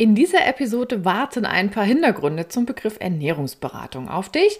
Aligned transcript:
In 0.00 0.14
dieser 0.14 0.46
Episode 0.46 1.04
warten 1.04 1.44
ein 1.44 1.70
paar 1.70 1.84
Hintergründe 1.84 2.48
zum 2.48 2.64
Begriff 2.64 2.96
Ernährungsberatung 3.00 4.08
auf 4.08 4.30
dich. 4.30 4.58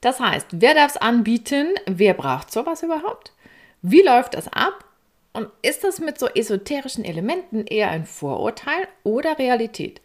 Das 0.00 0.20
heißt, 0.20 0.46
wer 0.52 0.72
darf 0.72 0.92
es 0.92 0.96
anbieten? 0.96 1.66
Wer 1.84 2.14
braucht 2.14 2.50
sowas 2.50 2.82
überhaupt? 2.82 3.34
Wie 3.82 4.00
läuft 4.00 4.34
es 4.34 4.48
ab? 4.48 4.86
Und 5.34 5.48
ist 5.60 5.84
das 5.84 6.00
mit 6.00 6.18
so 6.18 6.28
esoterischen 6.28 7.04
Elementen 7.04 7.66
eher 7.66 7.90
ein 7.90 8.06
Vorurteil 8.06 8.88
oder 9.02 9.38
Realität? 9.38 10.00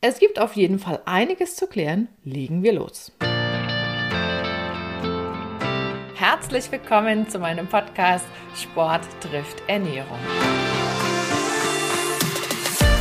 Es 0.00 0.18
gibt 0.18 0.38
auf 0.38 0.54
jeden 0.54 0.78
Fall 0.78 1.02
einiges 1.04 1.54
zu 1.54 1.66
klären. 1.66 2.08
Legen 2.24 2.62
wir 2.62 2.72
los. 2.72 3.12
Herzlich 6.14 6.72
willkommen 6.72 7.28
zu 7.28 7.38
meinem 7.38 7.66
Podcast 7.66 8.24
Sport 8.54 9.02
trifft 9.20 9.62
Ernährung. 9.66 10.20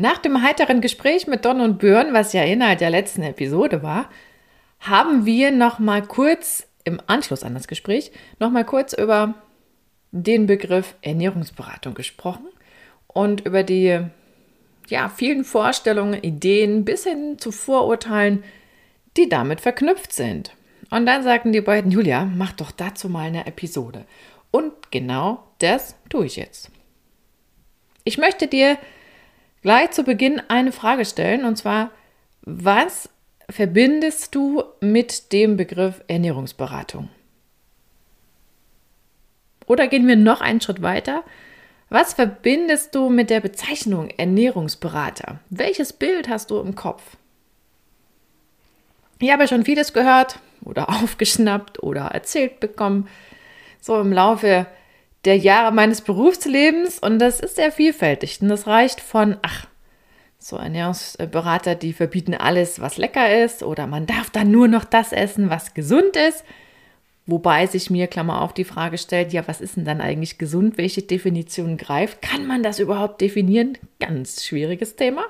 Nach 0.00 0.18
dem 0.18 0.42
heiteren 0.42 0.80
Gespräch 0.80 1.26
mit 1.26 1.44
Don 1.44 1.60
und 1.60 1.80
Björn, 1.80 2.14
was 2.14 2.32
ja 2.32 2.44
Inhalt 2.44 2.80
der 2.80 2.88
letzten 2.88 3.22
Episode 3.24 3.82
war, 3.82 4.08
haben 4.78 5.26
wir 5.26 5.50
noch 5.50 5.80
mal 5.80 6.02
kurz 6.02 6.68
im 6.84 7.00
Anschluss 7.08 7.42
an 7.42 7.54
das 7.54 7.66
Gespräch 7.66 8.12
noch 8.38 8.52
mal 8.52 8.64
kurz 8.64 8.92
über 8.92 9.34
den 10.12 10.46
Begriff 10.46 10.94
Ernährungsberatung 11.02 11.94
gesprochen 11.94 12.46
und 13.08 13.44
über 13.44 13.64
die 13.64 13.98
ja, 14.86 15.08
vielen 15.08 15.42
Vorstellungen, 15.42 16.22
Ideen 16.22 16.84
bis 16.84 17.02
hin 17.02 17.36
zu 17.40 17.50
Vorurteilen, 17.50 18.44
die 19.16 19.28
damit 19.28 19.60
verknüpft 19.60 20.12
sind. 20.12 20.54
Und 20.90 21.06
dann 21.06 21.24
sagten 21.24 21.50
die 21.50 21.60
beiden, 21.60 21.90
Julia, 21.90 22.24
mach 22.24 22.52
doch 22.52 22.70
dazu 22.70 23.08
mal 23.08 23.26
eine 23.26 23.48
Episode. 23.48 24.04
Und 24.52 24.92
genau 24.92 25.42
das 25.58 25.96
tue 26.08 26.26
ich 26.26 26.36
jetzt. 26.36 26.70
Ich 28.04 28.16
möchte 28.16 28.46
dir 28.46 28.78
gleich 29.62 29.90
zu 29.90 30.04
Beginn 30.04 30.42
eine 30.48 30.72
Frage 30.72 31.04
stellen 31.04 31.44
und 31.44 31.56
zwar, 31.56 31.90
was 32.42 33.08
verbindest 33.50 34.34
du 34.34 34.62
mit 34.80 35.32
dem 35.32 35.56
Begriff 35.56 36.02
Ernährungsberatung? 36.08 37.08
Oder 39.66 39.86
gehen 39.86 40.06
wir 40.06 40.16
noch 40.16 40.40
einen 40.40 40.60
Schritt 40.60 40.82
weiter? 40.82 41.24
Was 41.90 42.14
verbindest 42.14 42.94
du 42.94 43.08
mit 43.08 43.30
der 43.30 43.40
Bezeichnung 43.40 44.10
Ernährungsberater? 44.10 45.40
Welches 45.50 45.92
Bild 45.92 46.28
hast 46.28 46.50
du 46.50 46.58
im 46.60 46.74
Kopf? 46.74 47.16
Ich 49.20 49.30
habe 49.30 49.48
schon 49.48 49.64
vieles 49.64 49.92
gehört 49.92 50.38
oder 50.64 50.88
aufgeschnappt 51.02 51.82
oder 51.82 52.06
erzählt 52.06 52.60
bekommen, 52.60 53.08
so 53.80 54.00
im 54.00 54.12
Laufe 54.12 54.66
der 55.24 55.36
Jahre 55.36 55.72
meines 55.72 56.00
Berufslebens 56.00 56.98
und 56.98 57.18
das 57.18 57.40
ist 57.40 57.56
sehr 57.56 57.72
vielfältig. 57.72 58.40
Und 58.40 58.48
das 58.48 58.66
reicht 58.66 59.00
von, 59.00 59.36
ach, 59.42 59.66
so 60.38 60.56
Ernährungsberater, 60.56 61.74
die 61.74 61.92
verbieten 61.92 62.34
alles, 62.34 62.80
was 62.80 62.96
lecker 62.96 63.44
ist 63.44 63.62
oder 63.62 63.86
man 63.86 64.06
darf 64.06 64.30
dann 64.30 64.50
nur 64.50 64.68
noch 64.68 64.84
das 64.84 65.12
essen, 65.12 65.50
was 65.50 65.74
gesund 65.74 66.16
ist. 66.16 66.44
Wobei 67.26 67.66
sich 67.66 67.90
mir, 67.90 68.06
Klammer 68.06 68.40
auf, 68.40 68.54
die 68.54 68.64
Frage 68.64 68.96
stellt, 68.96 69.34
ja, 69.34 69.46
was 69.46 69.60
ist 69.60 69.76
denn 69.76 69.84
dann 69.84 70.00
eigentlich 70.00 70.38
gesund? 70.38 70.78
Welche 70.78 71.02
Definition 71.02 71.76
greift? 71.76 72.22
Kann 72.22 72.46
man 72.46 72.62
das 72.62 72.78
überhaupt 72.78 73.20
definieren? 73.20 73.76
Ganz 74.00 74.44
schwieriges 74.44 74.96
Thema. 74.96 75.26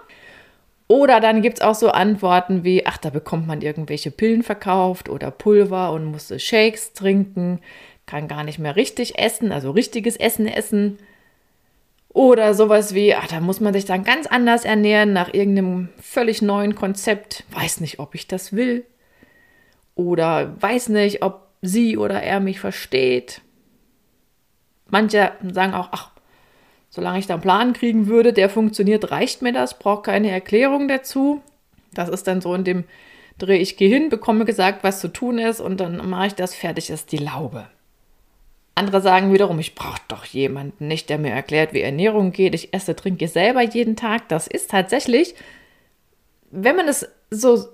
Oder 0.87 1.21
dann 1.21 1.43
gibt 1.43 1.59
es 1.59 1.65
auch 1.65 1.75
so 1.75 1.91
Antworten 1.91 2.63
wie, 2.63 2.87
ach, 2.87 2.99
da 2.99 3.11
bekommt 3.11 3.47
man 3.47 3.63
irgendwelche 3.63 4.11
Pillen 4.11 4.43
verkauft 4.43 5.09
oder 5.09 5.31
Pulver 5.31 5.93
und 5.93 6.05
muss 6.05 6.33
Shakes 6.41 6.93
trinken 6.93 7.61
kann 8.09 8.27
gar 8.27 8.43
nicht 8.43 8.59
mehr 8.59 8.75
richtig 8.75 9.19
essen, 9.19 9.53
also 9.53 9.71
richtiges 9.71 10.17
Essen 10.17 10.49
essen. 10.49 10.99
Oder 12.09 12.55
sowas 12.55 12.95
wie, 12.95 13.15
ach, 13.15 13.29
da 13.29 13.41
muss 13.41 13.61
man 13.61 13.75
sich 13.75 13.85
dann 13.85 14.03
ganz 14.03 14.27
anders 14.27 14.65
ernähren 14.65 15.13
nach 15.13 15.33
irgendeinem 15.33 15.91
völlig 16.01 16.43
neuen 16.43 16.75
Konzept. 16.75 17.45
Weiß 17.53 17.81
nicht, 17.81 18.01
ob 18.01 18.15
ich 18.15 18.27
das 18.27 18.55
will. 18.55 18.85
Oder 19.95 20.61
weiß 20.61 20.89
nicht, 20.89 21.23
ob 21.23 21.47
sie 21.63 21.97
oder 21.97 22.23
er 22.23 22.41
mich 22.41 22.59
versteht. 22.59 23.43
Manche 24.89 25.33
sagen 25.53 25.75
auch, 25.75 25.89
ach, 25.93 26.11
solange 26.89 27.19
ich 27.19 27.27
da 27.27 27.35
einen 27.35 27.43
Plan 27.43 27.73
kriegen 27.75 28.07
würde, 28.07 28.33
der 28.33 28.49
funktioniert, 28.49 29.11
reicht 29.11 29.43
mir 29.43 29.53
das, 29.53 29.79
brauche 29.79 30.03
keine 30.03 30.31
Erklärung 30.31 30.89
dazu. 30.89 31.43
Das 31.93 32.09
ist 32.09 32.27
dann 32.27 32.41
so 32.41 32.55
in 32.55 32.65
dem 32.65 32.85
Dreh, 33.39 33.59
ich 33.59 33.77
gehe 33.77 33.89
hin, 33.89 34.09
bekomme 34.09 34.45
gesagt, 34.45 34.83
was 34.83 34.99
zu 34.99 35.09
tun 35.09 35.39
ist 35.39 35.61
und 35.61 35.79
dann 35.79 36.09
mache 36.09 36.29
ich 36.29 36.35
das, 36.35 36.55
fertig 36.55 36.91
ist 36.91 37.13
die 37.13 37.19
Laube. 37.19 37.69
Andere 38.79 39.01
sagen 39.01 39.33
wiederum, 39.33 39.59
ich 39.59 39.75
brauche 39.75 40.01
doch 40.09 40.25
jemanden 40.25 40.87
nicht, 40.87 41.11
der 41.11 41.19
mir 41.19 41.33
erklärt, 41.33 41.73
wie 41.73 41.81
Ernährung 41.81 42.31
geht. 42.33 42.55
Ich 42.55 42.73
esse, 42.73 42.95
trinke 42.95 43.27
selber 43.27 43.63
jeden 43.63 43.97
Tag. 43.97 44.29
Das 44.29 44.47
ist 44.47 44.71
tatsächlich, 44.71 45.35
wenn 46.51 46.77
man 46.77 46.87
es 46.87 47.09
so 47.31 47.69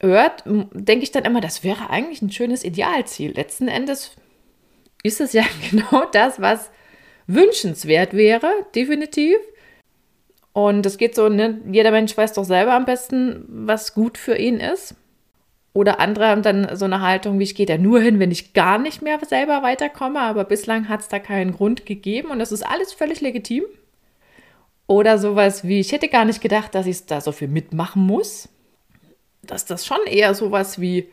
hört, 0.00 0.42
denke 0.44 1.04
ich 1.04 1.12
dann 1.12 1.24
immer, 1.24 1.40
das 1.40 1.62
wäre 1.62 1.90
eigentlich 1.90 2.20
ein 2.20 2.32
schönes 2.32 2.64
Idealziel. 2.64 3.32
Letzten 3.32 3.68
Endes 3.68 4.16
ist 5.02 5.20
es 5.20 5.32
ja 5.32 5.44
genau 5.70 6.04
das, 6.12 6.40
was 6.40 6.70
wünschenswert 7.26 8.14
wäre, 8.14 8.50
definitiv. 8.74 9.36
Und 10.52 10.84
es 10.84 10.98
geht 10.98 11.14
so, 11.14 11.28
ne, 11.28 11.60
jeder 11.70 11.92
Mensch 11.92 12.16
weiß 12.16 12.32
doch 12.32 12.44
selber 12.44 12.74
am 12.74 12.86
besten, 12.86 13.44
was 13.48 13.94
gut 13.94 14.18
für 14.18 14.36
ihn 14.36 14.58
ist. 14.58 14.96
Oder 15.72 16.00
andere 16.00 16.26
haben 16.26 16.42
dann 16.42 16.76
so 16.76 16.84
eine 16.84 17.00
Haltung, 17.00 17.38
wie 17.38 17.44
ich 17.44 17.54
gehe 17.54 17.66
da 17.66 17.78
nur 17.78 18.00
hin, 18.00 18.18
wenn 18.18 18.32
ich 18.32 18.54
gar 18.54 18.78
nicht 18.78 19.02
mehr 19.02 19.18
selber 19.24 19.62
weiterkomme, 19.62 20.20
aber 20.20 20.44
bislang 20.44 20.88
hat 20.88 21.00
es 21.00 21.08
da 21.08 21.20
keinen 21.20 21.52
Grund 21.52 21.86
gegeben 21.86 22.30
und 22.30 22.40
das 22.40 22.50
ist 22.50 22.66
alles 22.66 22.92
völlig 22.92 23.20
legitim. 23.20 23.64
Oder 24.88 25.18
sowas 25.18 25.62
wie, 25.62 25.78
ich 25.78 25.92
hätte 25.92 26.08
gar 26.08 26.24
nicht 26.24 26.40
gedacht, 26.40 26.74
dass 26.74 26.86
ich 26.86 27.06
da 27.06 27.20
so 27.20 27.30
viel 27.30 27.46
mitmachen 27.46 28.02
muss. 28.02 28.48
Dass 29.42 29.64
das 29.64 29.86
schon 29.86 30.04
eher 30.06 30.34
sowas 30.34 30.80
wie 30.80 31.08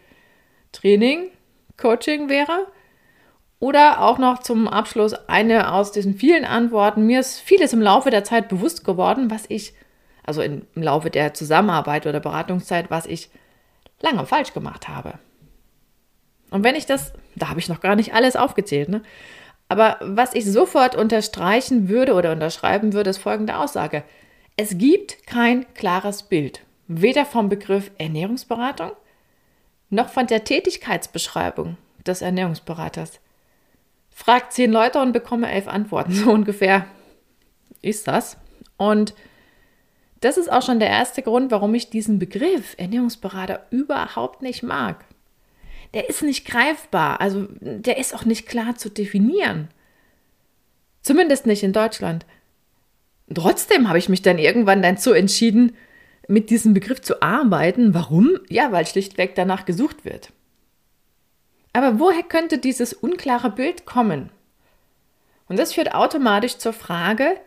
Training, 0.72 1.30
Coaching 1.78 2.28
wäre. 2.28 2.66
Oder 3.60 4.02
auch 4.02 4.18
noch 4.18 4.40
zum 4.40 4.68
Abschluss 4.68 5.14
eine 5.28 5.72
aus 5.74 5.92
diesen 5.92 6.16
vielen 6.16 6.44
Antworten. 6.44 7.06
Mir 7.06 7.20
ist 7.20 7.40
vieles 7.40 7.74
im 7.74 7.82
Laufe 7.82 8.10
der 8.10 8.24
Zeit 8.24 8.50
bewusst 8.50 8.84
geworden, 8.84 9.30
was 9.30 9.46
ich, 9.48 9.76
also 10.24 10.42
im 10.42 10.66
Laufe 10.74 11.12
der 11.12 11.36
Zusammenarbeit 11.36 12.08
oder 12.08 12.20
Beratungszeit, 12.20 12.90
was 12.90 13.06
ich 13.06 13.30
lange 14.02 14.26
falsch 14.26 14.54
gemacht 14.54 14.88
habe. 14.88 15.20
Und 16.50 16.64
wenn 16.64 16.76
ich 16.76 16.86
das, 16.86 17.14
da 17.36 17.50
habe 17.50 17.60
ich 17.60 17.70
noch 17.70 17.82
gar 17.82 17.96
nicht 17.96 18.14
alles 18.14 18.36
aufgezählt, 18.36 18.90
ne? 18.90 19.02
Aber 19.70 19.98
was 20.02 20.34
ich 20.34 20.46
sofort 20.46 20.96
unterstreichen 20.96 21.90
würde 21.90 22.14
oder 22.14 22.32
unterschreiben 22.32 22.94
würde, 22.94 23.10
ist 23.10 23.18
folgende 23.18 23.58
Aussage. 23.58 24.04
Es 24.56 24.78
gibt 24.78 25.28
kein 25.28 25.72
klares 25.74 26.24
Bild, 26.24 26.62
weder 26.88 27.26
vom 27.26 27.50
Begriff 27.50 27.92
Ernährungsberatung 27.98 28.92
noch 29.90 30.10
von 30.10 30.28
der 30.28 30.44
Tätigkeitsbeschreibung 30.44 31.78
des 32.06 32.22
Ernährungsberaters. 32.22 33.20
Frag 34.10 34.52
zehn 34.52 34.72
Leute 34.72 35.00
und 35.00 35.12
bekomme 35.12 35.52
elf 35.52 35.68
Antworten, 35.68 36.12
so 36.14 36.32
ungefähr 36.32 36.86
ist 37.82 38.08
das. 38.08 38.38
Und 38.78 39.14
das 40.22 40.38
ist 40.38 40.52
auch 40.52 40.62
schon 40.62 40.80
der 40.80 40.90
erste 40.90 41.22
Grund, 41.22 41.52
warum 41.52 41.74
ich 41.76 41.90
diesen 41.90 42.20
Begriff 42.20 42.76
Ernährungsberater 42.78 43.66
überhaupt 43.70 44.42
nicht 44.42 44.64
mag. 44.64 45.06
Der 45.94 46.10
ist 46.10 46.22
nicht 46.22 46.46
greifbar, 46.46 47.22
also 47.22 47.48
der 47.60 47.98
ist 47.98 48.14
auch 48.14 48.26
nicht 48.26 48.48
klar 48.48 48.76
zu 48.76 48.90
definieren. 48.90 49.70
Zumindest 51.02 51.46
nicht 51.46 51.64
in 51.64 51.74
Deutschland. 51.74 52.26
Trotzdem 53.34 53.88
habe 53.88 53.98
ich 53.98 54.10
mich 54.10 54.22
dann 54.22 54.38
irgendwann 54.38 54.82
dazu 54.82 55.14
entschieden, 55.14 55.76
mit 56.28 56.50
diesem 56.50 56.74
Begriff 56.74 57.02
zu 57.02 57.22
arbeiten. 57.22 57.94
Warum? 57.94 58.40
Ja, 58.50 58.72
weil 58.72 58.86
schlichtweg 58.86 59.36
danach 59.36 59.66
gesucht 59.66 60.04
wird. 60.04 60.32
Aber 61.74 62.00
woher 62.00 62.24
könnte 62.24 62.58
dieses 62.58 62.94
unklare 62.94 63.50
Bild 63.50 63.86
kommen? 63.86 64.30
Und 65.48 65.58
das 65.58 65.74
führt 65.74 65.94
automatisch 65.94 66.58
zur 66.58 66.74
Frage, 66.74 67.38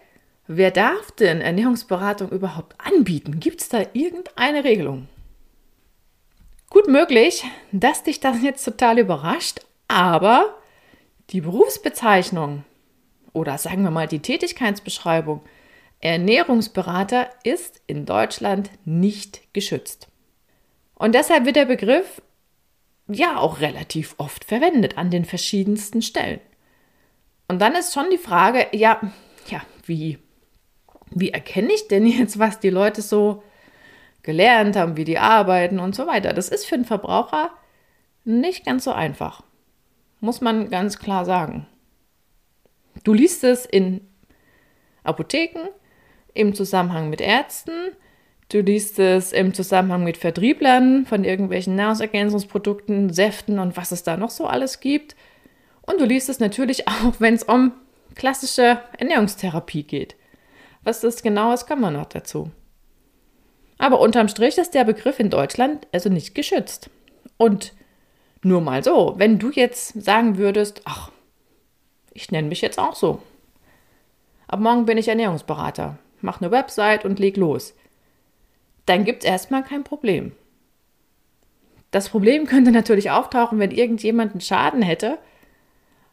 Wer 0.53 0.73
darf 0.73 1.13
denn 1.13 1.41
Ernährungsberatung 1.41 2.31
überhaupt 2.31 2.75
anbieten? 2.79 3.39
Gibt 3.39 3.61
es 3.61 3.69
da 3.69 3.85
irgendeine 3.93 4.65
Regelung? 4.65 5.07
Gut 6.71 6.89
möglich, 6.89 7.45
dass 7.71 8.03
dich 8.03 8.19
das 8.19 8.43
jetzt 8.43 8.65
total 8.65 8.99
überrascht, 8.99 9.61
aber 9.87 10.59
die 11.31 11.41
Berufsbezeichnung 11.41 12.65
oder 13.33 13.59
sagen 13.59 13.85
wir 13.85 13.93
mal 13.93 14.09
die 14.09 14.19
Tätigkeitsbeschreibung 14.19 15.41
Ernährungsberater 16.01 17.31
ist 17.45 17.81
in 17.87 18.05
Deutschland 18.05 18.73
nicht 18.85 19.55
geschützt. 19.55 20.09
Und 20.97 21.15
deshalb 21.15 21.45
wird 21.45 21.55
der 21.55 21.67
Begriff 21.67 22.21
ja 23.07 23.37
auch 23.37 23.61
relativ 23.61 24.17
oft 24.19 24.45
verwendet 24.45 24.99
an 24.99 25.11
den 25.11 25.25
verschiedensten 25.25 26.03
Stellen. 26.03 26.41
Und 27.47 27.61
dann 27.61 27.77
ist 27.77 27.95
schon 27.95 28.11
die 28.11 28.19
Frage, 28.19 28.67
ja, 28.73 29.01
ja, 29.47 29.63
wie, 29.87 30.19
wie 31.11 31.31
erkenne 31.31 31.73
ich 31.73 31.89
denn 31.89 32.07
jetzt, 32.07 32.39
was 32.39 32.61
die 32.61 32.71
Leute 32.71 33.03
so 33.03 33.43
gelernt 34.23 34.77
haben, 34.77 34.97
wie 34.97 35.05
die 35.05 35.19
arbeiten 35.19 35.81
und 35.81 35.95
so 35.95 36.07
weiter? 36.07 36.33
Das 36.33 36.49
ist 36.49 36.67
für 36.67 36.75
einen 36.75 36.85
Verbraucher 36.85 37.51
nicht 38.25 38.65
ganz 38.65 38.85
so 38.85 38.93
einfach. 38.93 39.43
Muss 40.21 40.41
man 40.41 40.69
ganz 40.69 40.99
klar 40.99 41.25
sagen. 41.25 41.67
Du 43.05 43.15
liest 43.15 43.45
es 43.45 43.65
in 43.65 44.07
Apotheken, 45.05 45.69
im 46.35 46.55
Zusammenhang 46.55 47.09
mit 47.09 47.21
Ärzten, 47.21 47.73
du 48.51 48.61
liest 48.61 48.99
es 48.99 49.33
im 49.33 49.55
Zusammenhang 49.55 50.05
mit 50.05 50.19
Vertrieblern 50.19 51.07
von 51.07 51.25
irgendwelchen 51.25 51.77
Nahrungsergänzungsprodukten, 51.77 53.11
Säften 53.13 53.59
und 53.59 53.77
was 53.77 53.93
es 53.93 54.03
da 54.03 54.17
noch 54.17 54.31
so 54.31 54.47
alles 54.47 54.81
gibt. 54.81 55.17
Und 55.83 56.01
du 56.01 56.05
liest 56.05 56.29
es 56.29 56.41
natürlich 56.41 56.87
auch, 56.89 57.15
wenn 57.19 57.35
es 57.35 57.45
um 57.45 57.73
klassische 58.15 58.81
Ernährungstherapie 58.99 59.85
geht. 59.85 60.17
Was 60.83 61.01
das 61.01 61.23
genau 61.23 61.53
ist, 61.53 61.67
kann 61.67 61.81
man 61.81 61.95
noch 61.95 62.07
dazu. 62.07 62.51
Aber 63.79 64.01
unterm 64.01 64.29
Strich 64.29 64.59
ist 64.59 64.75
der 64.75 64.85
Begriff 64.85 65.19
in 65.19 65.31
Deutschland 65.31 65.87
also 65.93 66.09
nicht 66.11 66.35
geschützt. 66.35 66.91
Und 67.37 67.73
nur 68.43 68.61
mal 68.61 68.85
so, 68.85 69.15
wenn 69.17 69.39
du 69.39 69.51
jetzt 69.51 70.03
sagen 70.03 70.39
würdest, 70.39 70.83
ach, 70.85 71.11
ich 72.13 72.31
nenne 72.31 72.49
mich 72.49 72.61
jetzt 72.61 72.79
auch 72.79 72.95
so. 72.95 73.23
Ab 74.49 74.61
morgen 74.61 74.85
bin 74.85 74.99
ich 74.99 75.09
Ernährungsberater, 75.09 75.99
mach 76.21 76.41
eine 76.41 76.51
Website 76.51 77.05
und 77.05 77.19
leg 77.19 77.37
los. 77.37 77.75
Dann 78.87 79.05
gibt 79.05 79.25
es 79.25 79.31
erstmal 79.31 79.63
kein 79.63 79.85
Problem. 79.85 80.33
Das 81.91 82.09
Problem 82.09 82.47
könnte 82.47 82.71
natürlich 82.71 83.11
auftauchen, 83.11 83.59
wenn 83.59 83.71
irgendjemand 83.71 84.33
einen 84.33 84.41
Schaden 84.41 84.83
hätte, 84.83 85.19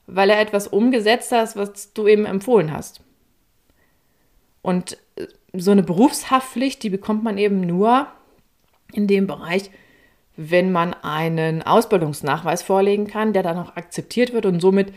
weil 0.06 0.30
er 0.30 0.40
etwas 0.40 0.68
umgesetzt 0.68 1.32
hat, 1.32 1.56
was 1.56 1.94
du 1.94 2.08
eben 2.08 2.26
empfohlen 2.26 2.72
hast. 2.72 3.02
Und 4.68 4.98
äh, 5.16 5.28
so 5.54 5.72
eine 5.72 5.82
Berufshaftpflicht, 5.82 6.84
die 6.84 6.90
bekommt 6.90 7.24
man 7.24 7.38
eben 7.38 7.62
nur 7.62 8.08
in 8.92 9.08
dem 9.08 9.26
Bereich, 9.26 9.72
wenn 10.36 10.74
man 10.74 10.94
einen 10.94 11.64
Ausbildungsnachweis 11.64 12.64
vorlegen 12.64 13.08
kann, 13.08 13.32
der 13.32 13.44
dann 13.44 13.58
auch 13.58 13.78
akzeptiert 13.78 14.34
wird 14.34 14.46
und 14.46 14.60
somit 14.60 14.92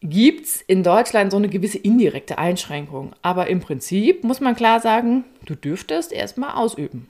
gibt 0.00 0.46
es 0.46 0.62
in 0.62 0.84
Deutschland 0.84 1.32
so 1.32 1.36
eine 1.36 1.48
gewisse 1.48 1.78
indirekte 1.78 2.38
Einschränkung. 2.38 3.12
Aber 3.20 3.48
im 3.48 3.58
Prinzip 3.58 4.22
muss 4.22 4.38
man 4.38 4.54
klar 4.54 4.78
sagen, 4.78 5.24
du 5.44 5.56
dürftest 5.56 6.12
erstmal 6.12 6.52
ausüben. 6.52 7.08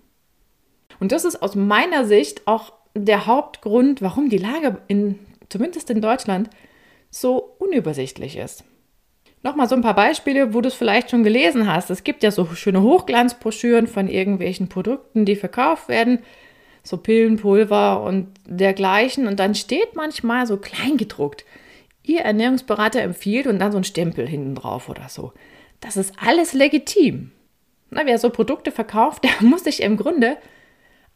Und 1.00 1.12
das 1.12 1.26
ist 1.26 1.42
aus 1.42 1.56
meiner 1.56 2.06
Sicht 2.06 2.48
auch 2.48 2.72
der 2.94 3.26
Hauptgrund, 3.26 4.00
warum 4.00 4.30
die 4.30 4.38
Lage 4.38 4.80
in, 4.88 5.18
zumindest 5.50 5.90
in 5.90 6.00
Deutschland 6.00 6.48
so 7.10 7.54
unübersichtlich 7.58 8.38
ist. 8.38 8.64
Nochmal 9.42 9.68
so 9.68 9.76
ein 9.76 9.82
paar 9.82 9.94
Beispiele, 9.94 10.52
wo 10.52 10.60
du 10.60 10.68
es 10.68 10.74
vielleicht 10.74 11.10
schon 11.10 11.22
gelesen 11.22 11.72
hast. 11.72 11.90
Es 11.90 12.02
gibt 12.02 12.22
ja 12.22 12.30
so 12.30 12.46
schöne 12.54 12.82
Hochglanzbroschüren 12.82 13.86
von 13.86 14.08
irgendwelchen 14.08 14.68
Produkten, 14.68 15.24
die 15.24 15.36
verkauft 15.36 15.88
werden, 15.88 16.20
so 16.82 16.96
Pillenpulver 16.96 18.02
und 18.02 18.28
dergleichen. 18.46 19.26
Und 19.26 19.38
dann 19.38 19.54
steht 19.54 19.94
manchmal 19.94 20.46
so 20.46 20.56
kleingedruckt, 20.56 21.44
Ihr 22.02 22.20
Ernährungsberater 22.20 23.02
empfiehlt 23.02 23.46
und 23.46 23.58
dann 23.58 23.70
so 23.70 23.76
ein 23.76 23.84
Stempel 23.84 24.26
hinten 24.26 24.54
drauf 24.54 24.88
oder 24.88 25.10
so. 25.10 25.34
Das 25.80 25.98
ist 25.98 26.14
alles 26.18 26.54
legitim. 26.54 27.32
Na, 27.90 28.06
wer 28.06 28.18
so 28.18 28.30
Produkte 28.30 28.72
verkauft, 28.72 29.24
der 29.40 29.46
muss 29.46 29.64
sich 29.64 29.82
im 29.82 29.96
Grunde 29.96 30.38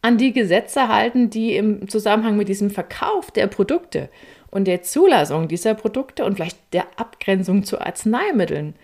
an 0.02 0.18
die 0.18 0.32
Gesetze 0.32 0.88
halten, 0.88 1.30
die 1.30 1.56
im 1.56 1.88
Zusammenhang 1.88 2.36
mit 2.36 2.48
diesem 2.48 2.70
Verkauf 2.70 3.30
der 3.30 3.46
Produkte 3.46 4.08
und 4.50 4.66
der 4.66 4.82
Zulassung 4.82 5.48
dieser 5.48 5.74
Produkte 5.74 6.24
und 6.24 6.34
vielleicht 6.34 6.58
der 6.72 6.86
Abgrenzung 6.96 7.64
zu 7.64 7.80
Arzneimitteln 7.80 8.74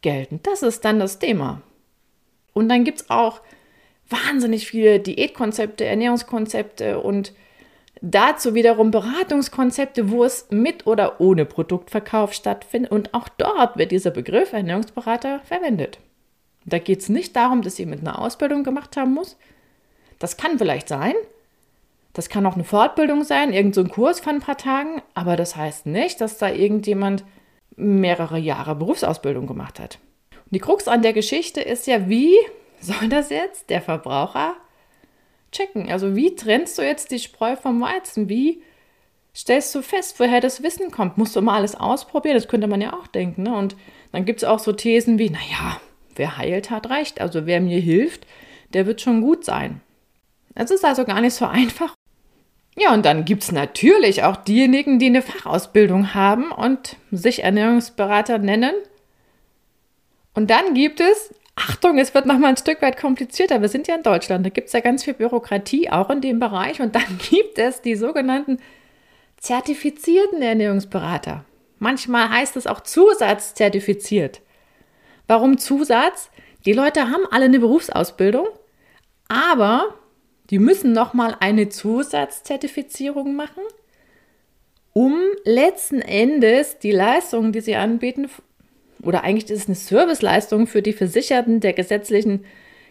gelten. 0.00 0.40
Das 0.42 0.62
ist 0.62 0.84
dann 0.84 1.00
das 1.00 1.18
Thema. 1.18 1.60
Und 2.54 2.68
dann 2.68 2.84
gibt 2.84 3.02
es 3.02 3.10
auch 3.10 3.40
wahnsinnig 4.08 4.66
viele 4.66 5.00
Diätkonzepte, 5.00 5.84
Ernährungskonzepte 5.84 7.00
und 7.00 7.32
Dazu 8.00 8.54
wiederum 8.54 8.90
Beratungskonzepte, 8.90 10.10
wo 10.10 10.24
es 10.24 10.46
mit 10.50 10.86
oder 10.86 11.20
ohne 11.20 11.44
Produktverkauf 11.44 12.32
stattfindet. 12.32 12.92
Und 12.92 13.12
auch 13.12 13.28
dort 13.28 13.76
wird 13.76 13.90
dieser 13.90 14.10
Begriff 14.10 14.52
Ernährungsberater 14.52 15.40
verwendet. 15.40 15.98
Da 16.64 16.78
geht 16.78 17.00
es 17.00 17.08
nicht 17.08 17.34
darum, 17.34 17.62
dass 17.62 17.78
jemand 17.78 18.02
eine 18.02 18.18
Ausbildung 18.18 18.62
gemacht 18.62 18.96
haben 18.96 19.14
muss. 19.14 19.36
Das 20.18 20.36
kann 20.36 20.58
vielleicht 20.58 20.88
sein. 20.88 21.14
Das 22.12 22.28
kann 22.28 22.46
auch 22.46 22.54
eine 22.54 22.64
Fortbildung 22.64 23.22
sein, 23.22 23.52
irgendein 23.52 23.84
so 23.86 23.92
Kurs 23.92 24.20
von 24.20 24.36
ein 24.36 24.40
paar 24.40 24.58
Tagen. 24.58 25.02
Aber 25.14 25.36
das 25.36 25.54
heißt 25.54 25.86
nicht, 25.86 26.20
dass 26.20 26.38
da 26.38 26.50
irgendjemand 26.50 27.24
mehrere 27.76 28.38
Jahre 28.38 28.74
Berufsausbildung 28.74 29.46
gemacht 29.46 29.78
hat. 29.78 29.98
Und 30.32 30.54
die 30.54 30.58
Krux 30.58 30.88
an 30.88 31.02
der 31.02 31.12
Geschichte 31.12 31.60
ist 31.60 31.86
ja, 31.86 32.08
wie 32.08 32.34
soll 32.80 33.08
das 33.08 33.30
jetzt 33.30 33.70
der 33.70 33.80
Verbraucher 33.80 34.56
checken. 35.52 35.90
Also 35.90 36.16
wie 36.16 36.34
trennst 36.34 36.78
du 36.78 36.82
jetzt 36.82 37.10
die 37.10 37.18
Spreu 37.18 37.56
vom 37.56 37.80
Weizen? 37.80 38.28
Wie 38.28 38.62
stellst 39.34 39.74
du 39.74 39.82
fest, 39.82 40.18
woher 40.18 40.40
das 40.40 40.62
Wissen 40.62 40.90
kommt? 40.90 41.18
Musst 41.18 41.36
du 41.36 41.40
mal 41.40 41.56
alles 41.56 41.74
ausprobieren? 41.74 42.34
Das 42.34 42.48
könnte 42.48 42.66
man 42.66 42.80
ja 42.80 42.94
auch 42.94 43.06
denken. 43.06 43.44
Ne? 43.44 43.56
Und 43.56 43.76
dann 44.12 44.24
gibt 44.24 44.42
es 44.42 44.48
auch 44.48 44.58
so 44.58 44.72
Thesen 44.72 45.18
wie, 45.18 45.30
naja, 45.30 45.80
wer 46.16 46.36
heilt, 46.36 46.70
hat 46.70 46.90
recht. 46.90 47.20
Also 47.20 47.46
wer 47.46 47.60
mir 47.60 47.80
hilft, 47.80 48.26
der 48.74 48.86
wird 48.86 49.00
schon 49.00 49.20
gut 49.20 49.44
sein. 49.44 49.80
Es 50.58 50.72
ist 50.72 50.84
also 50.84 51.04
gar 51.04 51.20
nicht 51.20 51.34
so 51.34 51.46
einfach. 51.46 51.94
Ja, 52.76 52.92
und 52.92 53.06
dann 53.06 53.24
gibt 53.24 53.44
es 53.44 53.52
natürlich 53.52 54.24
auch 54.24 54.36
diejenigen, 54.36 54.98
die 54.98 55.06
eine 55.06 55.22
Fachausbildung 55.22 56.14
haben 56.14 56.50
und 56.50 56.96
sich 57.12 57.44
Ernährungsberater 57.44 58.38
nennen. 58.38 58.74
Und 60.34 60.50
dann 60.50 60.74
gibt 60.74 61.00
es 61.00 61.32
Achtung, 61.54 61.98
es 61.98 62.12
wird 62.12 62.26
nochmal 62.26 62.50
ein 62.50 62.56
Stück 62.56 62.82
weit 62.82 63.00
komplizierter. 63.00 63.60
Wir 63.60 63.68
sind 63.68 63.86
ja 63.86 63.94
in 63.94 64.02
Deutschland, 64.02 64.44
da 64.44 64.50
gibt 64.50 64.66
es 64.66 64.72
ja 64.72 64.80
ganz 64.80 65.04
viel 65.04 65.14
Bürokratie 65.14 65.90
auch 65.90 66.10
in 66.10 66.20
dem 66.20 66.40
Bereich. 66.40 66.80
Und 66.80 66.96
dann 66.96 67.18
gibt 67.30 67.58
es 67.58 67.80
die 67.80 67.94
sogenannten 67.94 68.58
zertifizierten 69.36 70.42
Ernährungsberater. 70.42 71.44
Manchmal 71.78 72.30
heißt 72.30 72.56
es 72.56 72.66
auch 72.66 72.80
zusatzzertifiziert. 72.80 74.40
Warum 75.28 75.58
Zusatz? 75.58 76.30
Die 76.64 76.72
Leute 76.72 77.10
haben 77.10 77.26
alle 77.30 77.44
eine 77.44 77.60
Berufsausbildung, 77.60 78.48
aber 79.28 79.94
die 80.50 80.58
müssen 80.58 80.92
nochmal 80.92 81.36
eine 81.40 81.68
Zusatzzertifizierung 81.68 83.36
machen, 83.36 83.62
um 84.92 85.16
letzten 85.44 86.00
Endes 86.00 86.78
die 86.78 86.92
Leistungen, 86.92 87.52
die 87.52 87.60
sie 87.60 87.76
anbieten, 87.76 88.28
oder 89.02 89.22
eigentlich 89.22 89.50
ist 89.50 89.60
es 89.60 89.66
eine 89.68 89.76
Serviceleistung 89.76 90.66
für 90.66 90.82
die 90.82 90.92
Versicherten 90.92 91.60
der 91.60 91.72
gesetzlichen 91.72 92.44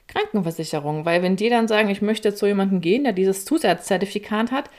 Krankenversicherung, 0.08 1.06
weil 1.06 1.22
wenn 1.22 1.36
die 1.36 1.50
dann 1.50 1.68
sagen, 1.68 1.90
ich 1.90 2.02
möchte 2.02 2.34
zu 2.34 2.46
jemandem 2.46 2.80
gehen, 2.80 3.04
der 3.04 3.14
dieses 3.14 3.44
Zusatzzertifikat 3.44 4.52
hat, 4.52 4.70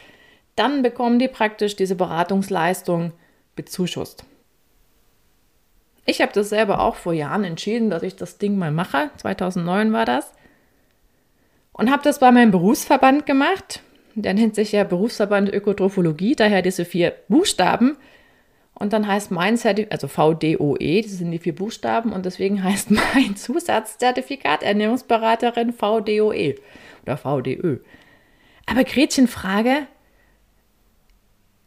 dann 0.57 0.83
bekommen 0.83 1.19
die 1.19 1.29
praktisch 1.29 1.77
diese 1.77 1.97
Beratungsleistung 1.97 3.13
bezuschusst. 3.55 4.25
Ich 6.07 6.23
habe 6.23 6.33
das 6.33 6.49
selber 6.49 6.81
auch 6.81 6.95
vor 6.95 7.13
Jahren 7.13 7.45
entschieden, 7.45 7.91
dass 7.91 8.03
ich 8.03 8.17
das 8.17 8.39
Ding 8.39 8.57
mal 8.57 8.73
mache. 8.73 9.11
2009 9.19 9.93
war 9.93 10.07
das. 10.07 10.33
Und 11.79 11.93
habe 11.93 12.03
das 12.03 12.19
bei 12.19 12.33
meinem 12.33 12.51
Berufsverband 12.51 13.25
gemacht. 13.25 13.83
Der 14.17 14.35
nennt 14.35 14.57
sich 14.57 14.73
ja 14.73 14.83
Berufsverband 14.83 15.49
Ökotrophologie, 15.49 16.35
daher 16.35 16.61
diese 16.61 16.85
vier 16.85 17.15
Buchstaben. 17.29 17.97
Und 18.75 18.93
dann 18.93 19.07
heißt 19.07 19.31
mein 19.31 19.57
Zertifikat, 19.57 19.93
also 19.93 20.09
VDOE, 20.09 21.03
das 21.03 21.13
sind 21.13 21.31
die 21.31 21.39
vier 21.39 21.55
Buchstaben, 21.55 22.13
und 22.13 22.27
deswegen 22.27 22.63
heißt 22.65 22.91
mein 22.91 23.37
Zusatzzertifikat 23.37 24.65
Ernährungsberaterin 24.65 25.73
VDOE 25.73 26.57
oder 27.05 27.17
VDÖ. 27.17 27.79
Aber 28.67 28.83
Gretchen, 28.83 29.29
Frage, 29.29 29.87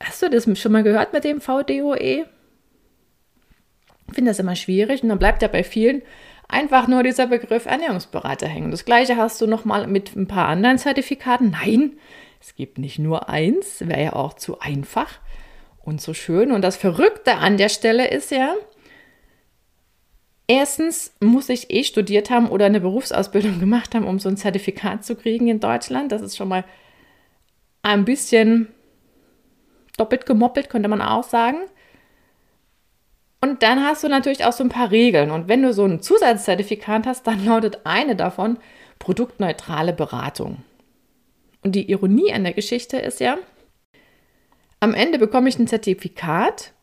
hast 0.01 0.21
du 0.21 0.29
das 0.29 0.59
schon 0.59 0.73
mal 0.73 0.83
gehört 0.83 1.13
mit 1.13 1.23
dem 1.23 1.39
VDOE? 1.39 2.25
Ich 4.07 4.13
finde 4.13 4.31
das 4.31 4.39
immer 4.39 4.57
schwierig 4.57 5.03
und 5.03 5.09
dann 5.09 5.19
bleibt 5.19 5.41
ja 5.41 5.47
bei 5.47 5.63
vielen 5.63 6.01
einfach 6.51 6.87
nur 6.87 7.03
dieser 7.03 7.27
Begriff 7.27 7.65
Ernährungsberater 7.65 8.47
hängen. 8.47 8.71
Das 8.71 8.85
gleiche 8.85 9.17
hast 9.17 9.41
du 9.41 9.47
nochmal 9.47 9.87
mit 9.87 10.15
ein 10.15 10.27
paar 10.27 10.47
anderen 10.47 10.77
Zertifikaten. 10.77 11.51
Nein, 11.51 11.93
es 12.39 12.55
gibt 12.55 12.77
nicht 12.77 12.99
nur 12.99 13.29
eins, 13.29 13.81
wäre 13.81 14.03
ja 14.03 14.13
auch 14.13 14.33
zu 14.33 14.59
einfach 14.59 15.19
und 15.83 16.01
so 16.01 16.13
schön. 16.13 16.51
Und 16.51 16.61
das 16.61 16.75
Verrückte 16.75 17.35
an 17.35 17.57
der 17.57 17.69
Stelle 17.69 18.09
ist 18.09 18.31
ja, 18.31 18.53
erstens 20.47 21.13
muss 21.19 21.49
ich 21.49 21.71
eh 21.71 21.83
studiert 21.83 22.29
haben 22.29 22.49
oder 22.49 22.65
eine 22.65 22.81
Berufsausbildung 22.81 23.59
gemacht 23.61 23.95
haben, 23.95 24.05
um 24.05 24.19
so 24.19 24.29
ein 24.29 24.37
Zertifikat 24.37 25.05
zu 25.05 25.15
kriegen 25.15 25.47
in 25.47 25.59
Deutschland. 25.59 26.11
Das 26.11 26.21
ist 26.21 26.35
schon 26.35 26.49
mal 26.49 26.65
ein 27.81 28.05
bisschen 28.05 28.67
doppelt 29.97 30.25
gemoppelt, 30.25 30.69
könnte 30.69 30.89
man 30.89 31.01
auch 31.01 31.23
sagen. 31.23 31.57
Und 33.41 33.63
dann 33.63 33.83
hast 33.83 34.03
du 34.03 34.07
natürlich 34.07 34.45
auch 34.45 34.53
so 34.53 34.63
ein 34.63 34.69
paar 34.69 34.91
Regeln. 34.91 35.31
Und 35.31 35.47
wenn 35.47 35.63
du 35.63 35.73
so 35.73 35.83
ein 35.83 36.01
Zusatzzertifikat 36.01 37.07
hast, 37.07 37.25
dann 37.25 37.43
lautet 37.43 37.79
eine 37.85 38.15
davon 38.15 38.57
produktneutrale 38.99 39.93
Beratung. 39.93 40.63
Und 41.63 41.73
die 41.73 41.89
Ironie 41.89 42.31
an 42.31 42.43
der 42.43 42.53
Geschichte 42.53 42.97
ist 42.97 43.19
ja, 43.19 43.37
am 44.79 44.93
Ende 44.93 45.17
bekomme 45.17 45.49
ich 45.49 45.57
ein 45.57 45.67
Zertifikat, 45.67 46.73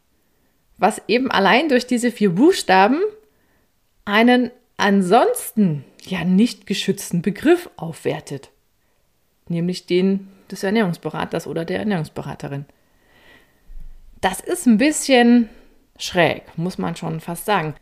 was 0.79 1.03
eben 1.09 1.31
allein 1.31 1.69
durch 1.69 1.87
diese 1.87 2.11
vier 2.11 2.31
Buchstaben 2.31 3.01
einen 4.05 4.51
ansonsten 4.77 5.85
ja 6.03 6.25
nicht 6.25 6.67
geschützten 6.67 7.23
Begriff 7.23 7.71
aufwertet, 7.77 8.51
nämlich 9.49 9.87
den 9.87 10.29
des 10.51 10.63
Ernährungsberaters 10.63 11.47
oder 11.47 11.65
der 11.65 11.81
Ernährungsberaterin. 11.81 12.65
Das 14.21 14.41
ist 14.41 14.67
ein 14.67 14.79
bisschen 14.79 15.49
schräg, 15.99 16.43
muss 16.57 16.79
man 16.79 16.97
schon 16.97 17.21
fast 17.21 17.45
sagen. 17.45 17.75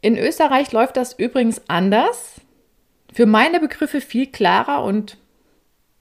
In 0.00 0.16
Österreich 0.16 0.70
läuft 0.72 0.96
das 0.96 1.12
übrigens 1.12 1.62
anders. 1.68 2.40
Für 3.12 3.26
meine 3.26 3.58
Begriffe 3.58 4.00
viel 4.00 4.26
klarer 4.26 4.84
und 4.84 5.18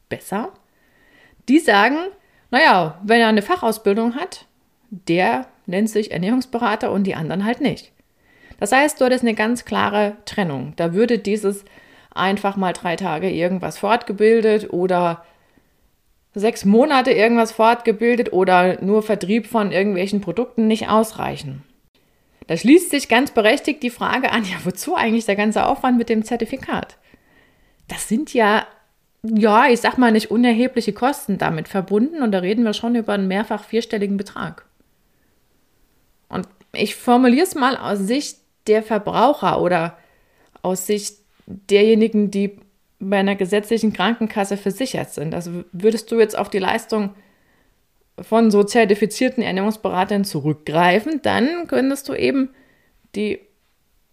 besser. 0.10 0.51
Die 1.50 1.60
sagen, 1.60 1.98
naja, 2.51 3.00
wenn 3.04 3.22
er 3.22 3.27
eine 3.27 3.42
Fachausbildung 3.42 4.16
hat, 4.16 4.46
der 4.89 5.48
nennt 5.66 5.89
sich 5.89 6.12
Ernährungsberater 6.12 6.92
und 6.92 7.06
die 7.06 7.16
anderen 7.16 7.46
halt 7.46 7.62
nicht. 7.62 7.92
Das 8.60 8.72
heißt, 8.72 9.00
dort 9.01 9.13
ist 9.13 9.22
eine 9.22 9.36
ganz 9.36 9.66
klare 9.66 10.18
Trennung. 10.25 10.74
Da 10.75 10.94
würde 10.94 11.20
dieses 11.20 11.66
einfach 12.13 12.56
mal 12.56 12.74
drei 12.74 12.96
Tage 12.96 13.30
irgendwas 13.30 13.77
fortgebildet 13.77 14.74
oder 14.74 15.24
sechs 16.39 16.65
Monate 16.65 17.12
irgendwas 17.12 17.51
fortgebildet 17.51 18.34
oder 18.34 18.82
nur 18.82 19.03
Vertrieb 19.03 19.48
von 19.48 19.72
irgendwelchen 19.72 20.22
Produkten 20.22 20.67
nicht 20.67 20.89
ausreichen. 20.89 21.63
Da 22.48 22.56
schließt 22.56 22.91
sich 22.91 23.10
ganz 23.10 23.32
berechtigt 23.32 23.84
die 23.84 23.89
Frage 23.89 24.32
an, 24.32 24.44
ja, 24.46 24.58
wozu 24.63 24.96
eigentlich 24.96 25.25
der 25.25 25.36
ganze 25.36 25.65
Aufwand 25.65 25.98
mit 25.98 26.10
dem 26.10 26.24
Zertifikat? 26.24 26.98
Das 27.88 28.08
sind 28.08 28.34
ja, 28.34 28.65
ja, 29.24 29.67
ich 29.70 29.79
sag 29.82 29.98
mal, 29.98 30.12
nicht 30.12 30.32
unerhebliche 30.32 30.94
Kosten 30.94 31.38
damit 31.38 31.67
verbunden 31.67 32.22
und 32.22 32.32
da 32.32 32.39
reden 32.39 32.63
wir 32.63 32.74
schon 32.74 32.96
über 32.96 33.13
einen 33.13 33.27
mehrfach 33.27 33.63
vierstelligen 33.63 34.17
Betrag. 34.17 34.65
Und 36.29 36.48
ich 36.74 36.96
formuliere 36.96 37.46
es 37.46 37.56
mal 37.56 37.77
aus 37.77 38.00
Sicht 38.00 38.39
der 38.67 38.84
Verbraucher 38.84 39.62
oder 39.62 39.98
aus 40.62 40.86
Sicht 40.86 41.20
derjenigen, 41.46 42.29
die 42.29 42.60
bei 43.00 43.18
einer 43.18 43.36
gesetzlichen 43.36 43.94
Krankenkasse 43.94 44.58
versichert 44.58 45.12
sind. 45.12 45.36
Also 45.36 45.63
würdest 45.72 46.12
du 46.12 46.20
jetzt 46.20 46.38
auf 46.38 46.50
die 46.50 46.60
Leistung 46.60 47.13
von 48.20 48.50
so 48.50 48.63
zertifizierten 48.63 49.44
Ernährungsberatern 49.44 50.24
zurückgreifen, 50.25 51.22
dann 51.22 51.68
könntest 51.68 52.10
du 52.10 52.13
eben 52.13 52.50
die 53.16 53.39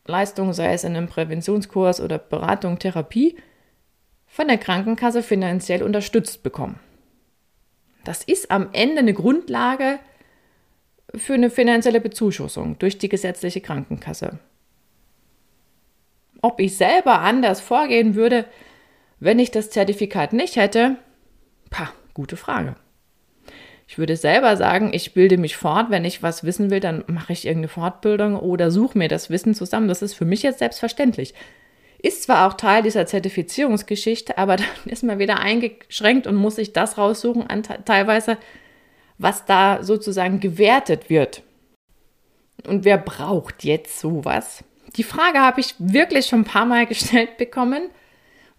Leistung, 0.06 0.52
sei 0.52 0.74
es 0.74 0.84
in 0.84 0.96
einem 0.96 1.08
Präventionskurs 1.08 2.00
oder 2.00 2.18
Beratung, 2.18 2.78
Therapie, 2.78 3.36
von 4.26 4.48
der 4.48 4.58
Krankenkasse 4.58 5.22
finanziell 5.22 5.82
unterstützt 5.82 6.42
bekommen. 6.42 6.78
Das 8.04 8.22
ist 8.22 8.50
am 8.50 8.68
Ende 8.72 8.98
eine 8.98 9.14
Grundlage 9.14 9.98
für 11.14 11.34
eine 11.34 11.48
finanzielle 11.48 12.00
Bezuschussung 12.00 12.78
durch 12.78 12.98
die 12.98 13.08
gesetzliche 13.08 13.60
Krankenkasse. 13.60 14.38
Ob 16.42 16.60
ich 16.60 16.76
selber 16.76 17.20
anders 17.20 17.62
vorgehen 17.62 18.14
würde, 18.14 18.44
wenn 19.20 19.38
ich 19.38 19.50
das 19.50 19.70
Zertifikat 19.70 20.32
nicht 20.32 20.56
hätte, 20.56 20.96
pah, 21.70 21.90
gute 22.14 22.36
Frage. 22.36 22.76
Ich 23.86 23.98
würde 23.98 24.16
selber 24.16 24.56
sagen, 24.56 24.92
ich 24.92 25.12
bilde 25.12 25.36
mich 25.36 25.56
fort. 25.56 25.90
Wenn 25.90 26.04
ich 26.04 26.22
was 26.22 26.44
wissen 26.44 26.70
will, 26.70 26.80
dann 26.80 27.04
mache 27.06 27.32
ich 27.32 27.46
irgendeine 27.46 27.68
Fortbildung 27.68 28.36
oder 28.36 28.70
suche 28.70 28.96
mir 28.96 29.08
das 29.08 29.28
Wissen 29.30 29.54
zusammen. 29.54 29.88
Das 29.88 30.02
ist 30.02 30.14
für 30.14 30.24
mich 30.24 30.42
jetzt 30.42 30.60
selbstverständlich. 30.60 31.34
Ist 31.98 32.22
zwar 32.24 32.46
auch 32.46 32.54
Teil 32.54 32.82
dieser 32.82 33.06
Zertifizierungsgeschichte, 33.06 34.38
aber 34.38 34.56
dann 34.56 34.66
ist 34.86 35.04
man 35.04 35.18
wieder 35.18 35.40
eingeschränkt 35.40 36.26
und 36.26 36.36
muss 36.36 36.56
sich 36.56 36.72
das 36.72 36.98
raussuchen, 36.98 37.46
an 37.46 37.62
teilweise, 37.62 38.38
was 39.18 39.44
da 39.44 39.82
sozusagen 39.82 40.40
gewertet 40.40 41.10
wird. 41.10 41.42
Und 42.66 42.84
wer 42.84 42.98
braucht 42.98 43.64
jetzt 43.64 44.00
sowas? 44.00 44.64
Die 44.96 45.02
Frage 45.02 45.40
habe 45.40 45.60
ich 45.60 45.74
wirklich 45.78 46.26
schon 46.26 46.40
ein 46.40 46.44
paar 46.44 46.66
Mal 46.66 46.86
gestellt 46.86 47.36
bekommen 47.36 47.90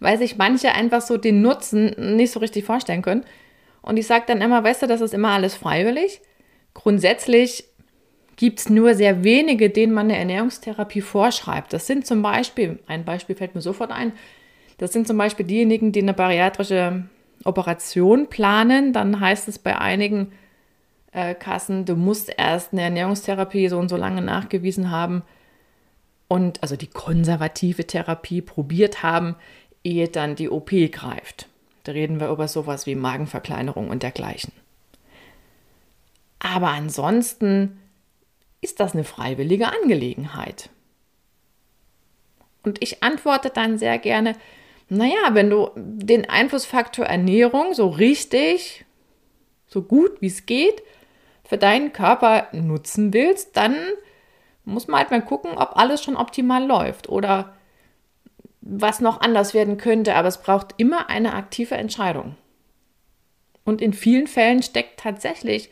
weil 0.05 0.19
sich 0.19 0.37
manche 0.37 0.71
einfach 0.71 1.01
so 1.01 1.17
den 1.17 1.41
Nutzen 1.41 2.15
nicht 2.15 2.31
so 2.31 2.39
richtig 2.39 2.63
vorstellen 2.63 3.01
können. 3.01 3.25
Und 3.81 3.97
ich 3.97 4.05
sage 4.05 4.25
dann 4.27 4.39
immer, 4.39 4.63
weißt 4.63 4.83
du, 4.83 4.87
das 4.87 5.01
ist 5.01 5.15
immer 5.15 5.31
alles 5.31 5.55
freiwillig. 5.55 6.21
Grundsätzlich 6.75 7.63
gibt 8.35 8.59
es 8.59 8.69
nur 8.69 8.93
sehr 8.93 9.23
wenige, 9.23 9.71
denen 9.71 9.93
man 9.93 10.05
eine 10.05 10.19
Ernährungstherapie 10.19 11.01
vorschreibt. 11.01 11.73
Das 11.73 11.87
sind 11.87 12.05
zum 12.05 12.21
Beispiel, 12.21 12.77
ein 12.85 13.03
Beispiel 13.03 13.35
fällt 13.35 13.55
mir 13.55 13.61
sofort 13.61 13.91
ein, 13.91 14.11
das 14.77 14.93
sind 14.93 15.07
zum 15.07 15.17
Beispiel 15.17 15.45
diejenigen, 15.47 15.91
die 15.91 16.03
eine 16.03 16.13
bariatrische 16.13 17.05
Operation 17.43 18.27
planen. 18.27 18.93
Dann 18.93 19.19
heißt 19.19 19.47
es 19.47 19.57
bei 19.57 19.75
einigen 19.75 20.33
äh, 21.13 21.33
Kassen, 21.33 21.85
du 21.85 21.95
musst 21.95 22.31
erst 22.37 22.73
eine 22.73 22.83
Ernährungstherapie 22.83 23.69
so 23.69 23.79
und 23.79 23.89
so 23.89 23.97
lange 23.97 24.21
nachgewiesen 24.21 24.91
haben 24.91 25.23
und 26.27 26.61
also 26.61 26.75
die 26.75 26.87
konservative 26.87 27.85
Therapie 27.85 28.41
probiert 28.41 29.03
haben, 29.03 29.35
ehe 29.85 30.07
dann 30.07 30.35
die 30.35 30.49
OP 30.49 30.71
greift. 30.91 31.47
Da 31.83 31.91
reden 31.91 32.19
wir 32.19 32.29
über 32.29 32.47
sowas 32.47 32.85
wie 32.87 32.95
Magenverkleinerung 32.95 33.89
und 33.89 34.03
dergleichen. 34.03 34.51
Aber 36.39 36.69
ansonsten 36.69 37.79
ist 38.61 38.79
das 38.79 38.93
eine 38.93 39.03
freiwillige 39.03 39.67
Angelegenheit. 39.67 40.69
Und 42.63 42.81
ich 42.81 43.03
antworte 43.03 43.51
dann 43.51 43.77
sehr 43.77 43.99
gerne, 43.99 44.35
naja, 44.89 45.33
wenn 45.33 45.49
du 45.49 45.69
den 45.75 46.27
Einflussfaktor 46.29 47.05
Ernährung 47.05 47.73
so 47.73 47.89
richtig, 47.89 48.85
so 49.67 49.83
gut 49.83 50.21
wie 50.21 50.27
es 50.27 50.45
geht, 50.45 50.81
für 51.43 51.57
deinen 51.57 51.93
Körper 51.93 52.47
nutzen 52.53 53.13
willst, 53.13 53.55
dann 53.55 53.75
muss 54.63 54.87
man 54.87 54.99
halt 54.99 55.11
mal 55.11 55.21
gucken, 55.23 55.57
ob 55.57 55.77
alles 55.77 56.03
schon 56.03 56.15
optimal 56.15 56.65
läuft 56.65 57.07
oder 57.07 57.54
was 58.65 58.99
noch 58.99 59.21
anders 59.21 59.53
werden 59.53 59.77
könnte, 59.77 60.15
aber 60.15 60.27
es 60.27 60.41
braucht 60.41 60.73
immer 60.77 61.09
eine 61.09 61.33
aktive 61.33 61.75
Entscheidung. 61.75 62.35
Und 63.63 63.81
in 63.81 63.93
vielen 63.93 64.27
Fällen 64.27 64.63
steckt 64.63 64.99
tatsächlich 64.99 65.69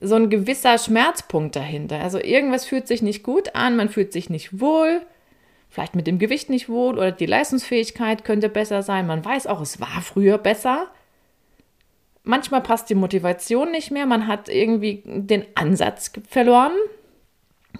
so 0.00 0.14
ein 0.14 0.30
gewisser 0.30 0.78
Schmerzpunkt 0.78 1.54
dahinter. 1.54 2.00
Also 2.00 2.18
irgendwas 2.18 2.64
fühlt 2.64 2.86
sich 2.86 3.02
nicht 3.02 3.22
gut 3.22 3.54
an, 3.54 3.76
man 3.76 3.88
fühlt 3.88 4.12
sich 4.12 4.30
nicht 4.30 4.60
wohl, 4.60 5.02
vielleicht 5.70 5.96
mit 5.96 6.06
dem 6.06 6.18
Gewicht 6.18 6.50
nicht 6.50 6.68
wohl 6.68 6.94
oder 6.94 7.12
die 7.12 7.26
Leistungsfähigkeit 7.26 8.24
könnte 8.24 8.48
besser 8.48 8.82
sein. 8.82 9.06
Man 9.06 9.24
weiß 9.24 9.48
auch, 9.48 9.60
es 9.60 9.80
war 9.80 10.02
früher 10.02 10.38
besser. 10.38 10.86
Manchmal 12.24 12.62
passt 12.62 12.90
die 12.90 12.94
Motivation 12.94 13.72
nicht 13.72 13.90
mehr, 13.90 14.06
man 14.06 14.28
hat 14.28 14.48
irgendwie 14.48 15.02
den 15.04 15.44
Ansatz 15.56 16.12
verloren, 16.28 16.72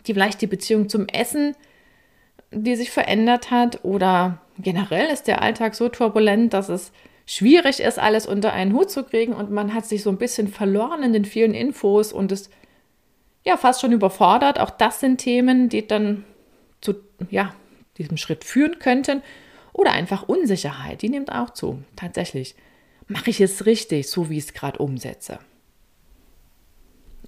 die 0.06 0.14
vielleicht 0.14 0.40
die 0.42 0.48
Beziehung 0.48 0.88
zum 0.88 1.06
Essen 1.06 1.54
die 2.52 2.76
sich 2.76 2.90
verändert 2.90 3.50
hat 3.50 3.84
oder 3.84 4.38
generell 4.58 5.06
ist 5.06 5.26
der 5.26 5.42
Alltag 5.42 5.74
so 5.74 5.88
turbulent, 5.88 6.52
dass 6.52 6.68
es 6.68 6.92
schwierig 7.26 7.80
ist, 7.80 7.98
alles 7.98 8.26
unter 8.26 8.52
einen 8.52 8.74
Hut 8.74 8.90
zu 8.90 9.04
kriegen 9.04 9.32
und 9.32 9.50
man 9.50 9.74
hat 9.74 9.86
sich 9.86 10.02
so 10.02 10.10
ein 10.10 10.18
bisschen 10.18 10.48
verloren 10.48 11.02
in 11.02 11.12
den 11.12 11.24
vielen 11.24 11.54
Infos 11.54 12.12
und 12.12 12.32
ist 12.32 12.50
ja 13.44 13.56
fast 13.56 13.80
schon 13.80 13.92
überfordert. 13.92 14.60
Auch 14.60 14.70
das 14.70 15.00
sind 15.00 15.18
Themen, 15.18 15.68
die 15.68 15.86
dann 15.86 16.24
zu 16.80 16.94
ja, 17.30 17.54
diesem 17.98 18.16
Schritt 18.16 18.44
führen 18.44 18.78
könnten 18.78 19.22
oder 19.72 19.92
einfach 19.92 20.28
Unsicherheit, 20.28 21.02
die 21.02 21.08
nimmt 21.08 21.32
auch 21.32 21.50
zu. 21.50 21.82
Tatsächlich. 21.96 22.54
Mache 23.08 23.30
ich 23.30 23.40
es 23.40 23.66
richtig, 23.66 24.08
so 24.08 24.30
wie 24.30 24.38
ich 24.38 24.44
es 24.44 24.54
gerade 24.54 24.78
umsetze? 24.78 25.38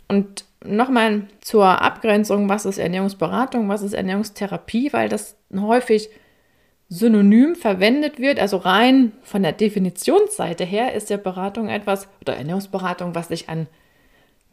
Und 0.08 0.44
nochmal 0.64 1.28
zur 1.40 1.82
Abgrenzung, 1.82 2.48
was 2.48 2.66
ist 2.66 2.78
Ernährungsberatung, 2.78 3.68
was 3.68 3.82
ist 3.82 3.92
Ernährungstherapie, 3.92 4.92
weil 4.92 5.08
das 5.08 5.36
häufig 5.56 6.08
synonym 6.88 7.56
verwendet 7.56 8.18
wird. 8.18 8.38
Also 8.38 8.58
rein 8.58 9.12
von 9.22 9.42
der 9.42 9.52
Definitionsseite 9.52 10.64
her 10.64 10.94
ist 10.94 11.10
ja 11.10 11.16
Beratung 11.16 11.68
etwas 11.68 12.08
oder 12.20 12.36
Ernährungsberatung, 12.36 13.14
was 13.14 13.28
sich 13.28 13.48
an 13.48 13.66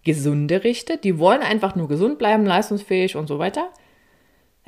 Gesunde 0.04 0.64
richtet. 0.64 1.04
Die 1.04 1.20
wollen 1.20 1.42
einfach 1.42 1.76
nur 1.76 1.88
gesund 1.88 2.18
bleiben, 2.18 2.46
leistungsfähig 2.46 3.16
und 3.16 3.28
so 3.28 3.40
weiter. 3.40 3.70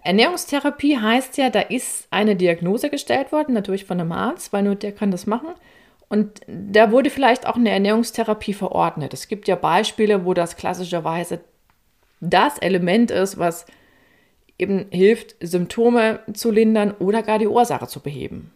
Ernährungstherapie 0.03 0.97
heißt 0.97 1.37
ja, 1.37 1.49
da 1.49 1.61
ist 1.61 2.07
eine 2.11 2.35
Diagnose 2.35 2.89
gestellt 2.89 3.31
worden, 3.31 3.53
natürlich 3.53 3.85
von 3.85 3.99
einem 3.99 4.11
Arzt, 4.11 4.51
weil 4.51 4.63
nur 4.63 4.75
der 4.75 4.91
kann 4.91 5.11
das 5.11 5.25
machen. 5.25 5.49
Und 6.13 6.41
da 6.45 6.91
wurde 6.91 7.09
vielleicht 7.09 7.47
auch 7.47 7.55
eine 7.55 7.71
Ernährungstherapie 7.71 8.53
verordnet. 8.53 9.15
Es 9.15 9.27
gibt 9.27 9.47
ja 9.47 9.55
Beispiele, 9.55 10.25
wo 10.25 10.35
das 10.35 10.57
klassischerweise 10.57 11.39
das 12.21 12.59
Element 12.59 13.09
ist, 13.09 13.39
was 13.39 13.65
eben 14.59 14.85
hilft, 14.91 15.35
Symptome 15.39 16.19
zu 16.31 16.51
lindern 16.51 16.91
oder 16.99 17.23
gar 17.23 17.39
die 17.39 17.47
Ursache 17.47 17.87
zu 17.87 17.99
beheben. 17.99 18.51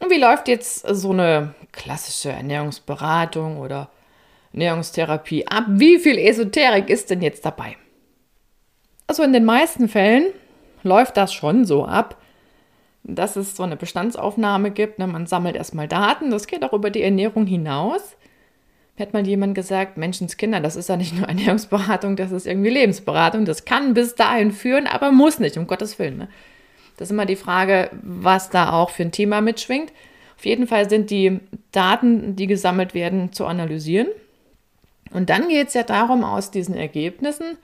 Und 0.00 0.10
wie 0.10 0.18
läuft 0.18 0.48
jetzt 0.48 0.84
so 0.84 1.12
eine 1.12 1.54
klassische 1.70 2.30
Ernährungsberatung 2.30 3.58
oder 3.58 3.88
Ernährungstherapie 4.52 5.46
ab? 5.46 5.62
Wie 5.68 6.00
viel 6.00 6.18
Esoterik 6.18 6.90
ist 6.90 7.10
denn 7.10 7.22
jetzt 7.22 7.44
dabei? 7.44 7.76
Also 9.06 9.22
in 9.22 9.32
den 9.32 9.44
meisten 9.44 9.88
Fällen 9.88 10.32
läuft 10.82 11.16
das 11.18 11.32
schon 11.32 11.64
so 11.64 11.84
ab, 11.84 12.20
dass 13.08 13.36
es 13.36 13.56
so 13.56 13.62
eine 13.62 13.76
Bestandsaufnahme 13.76 14.70
gibt. 14.70 14.98
Ne? 14.98 15.06
Man 15.06 15.26
sammelt 15.26 15.56
erstmal 15.56 15.88
Daten, 15.88 16.30
das 16.30 16.46
geht 16.46 16.62
auch 16.62 16.72
über 16.72 16.90
die 16.90 17.02
Ernährung 17.02 17.46
hinaus. 17.46 18.16
Mir 18.96 19.06
hat 19.06 19.12
mal 19.12 19.26
jemand 19.26 19.54
gesagt, 19.54 19.96
Menschenskinder, 19.96 20.60
das 20.60 20.76
ist 20.76 20.88
ja 20.88 20.96
nicht 20.96 21.16
nur 21.16 21.26
Ernährungsberatung, 21.28 22.16
das 22.16 22.30
ist 22.32 22.46
irgendwie 22.46 22.70
Lebensberatung. 22.70 23.44
Das 23.44 23.64
kann 23.64 23.94
bis 23.94 24.14
dahin 24.14 24.52
führen, 24.52 24.86
aber 24.86 25.10
muss 25.10 25.38
nicht, 25.38 25.56
um 25.56 25.66
Gottes 25.66 25.98
Willen. 25.98 26.18
Ne? 26.18 26.28
Das 26.96 27.08
ist 27.08 27.12
immer 27.12 27.26
die 27.26 27.36
Frage, 27.36 27.90
was 28.02 28.50
da 28.50 28.72
auch 28.72 28.90
für 28.90 29.04
ein 29.04 29.12
Thema 29.12 29.40
mitschwingt. 29.40 29.92
Auf 30.36 30.44
jeden 30.44 30.66
Fall 30.66 30.88
sind 30.90 31.10
die 31.10 31.40
Daten, 31.72 32.36
die 32.36 32.46
gesammelt 32.46 32.94
werden, 32.94 33.32
zu 33.32 33.46
analysieren. 33.46 34.08
Und 35.10 35.30
dann 35.30 35.48
geht 35.48 35.68
es 35.68 35.74
ja 35.74 35.84
darum, 35.84 36.24
aus 36.24 36.50
diesen 36.50 36.74
Ergebnissen 36.74 37.56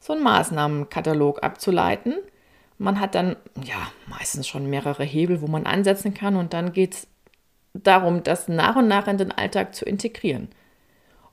so 0.00 0.12
einen 0.12 0.22
Maßnahmenkatalog 0.22 1.42
abzuleiten. 1.42 2.14
Man 2.78 3.00
hat 3.00 3.14
dann 3.14 3.36
ja 3.62 3.90
meistens 4.06 4.48
schon 4.48 4.68
mehrere 4.68 5.04
Hebel, 5.04 5.40
wo 5.40 5.46
man 5.46 5.66
ansetzen 5.66 6.14
kann 6.14 6.36
und 6.36 6.52
dann 6.52 6.72
geht 6.72 6.94
es 6.94 7.06
darum, 7.72 8.22
das 8.22 8.48
nach 8.48 8.76
und 8.76 8.88
nach 8.88 9.06
in 9.08 9.18
den 9.18 9.32
Alltag 9.32 9.74
zu 9.74 9.84
integrieren. 9.84 10.48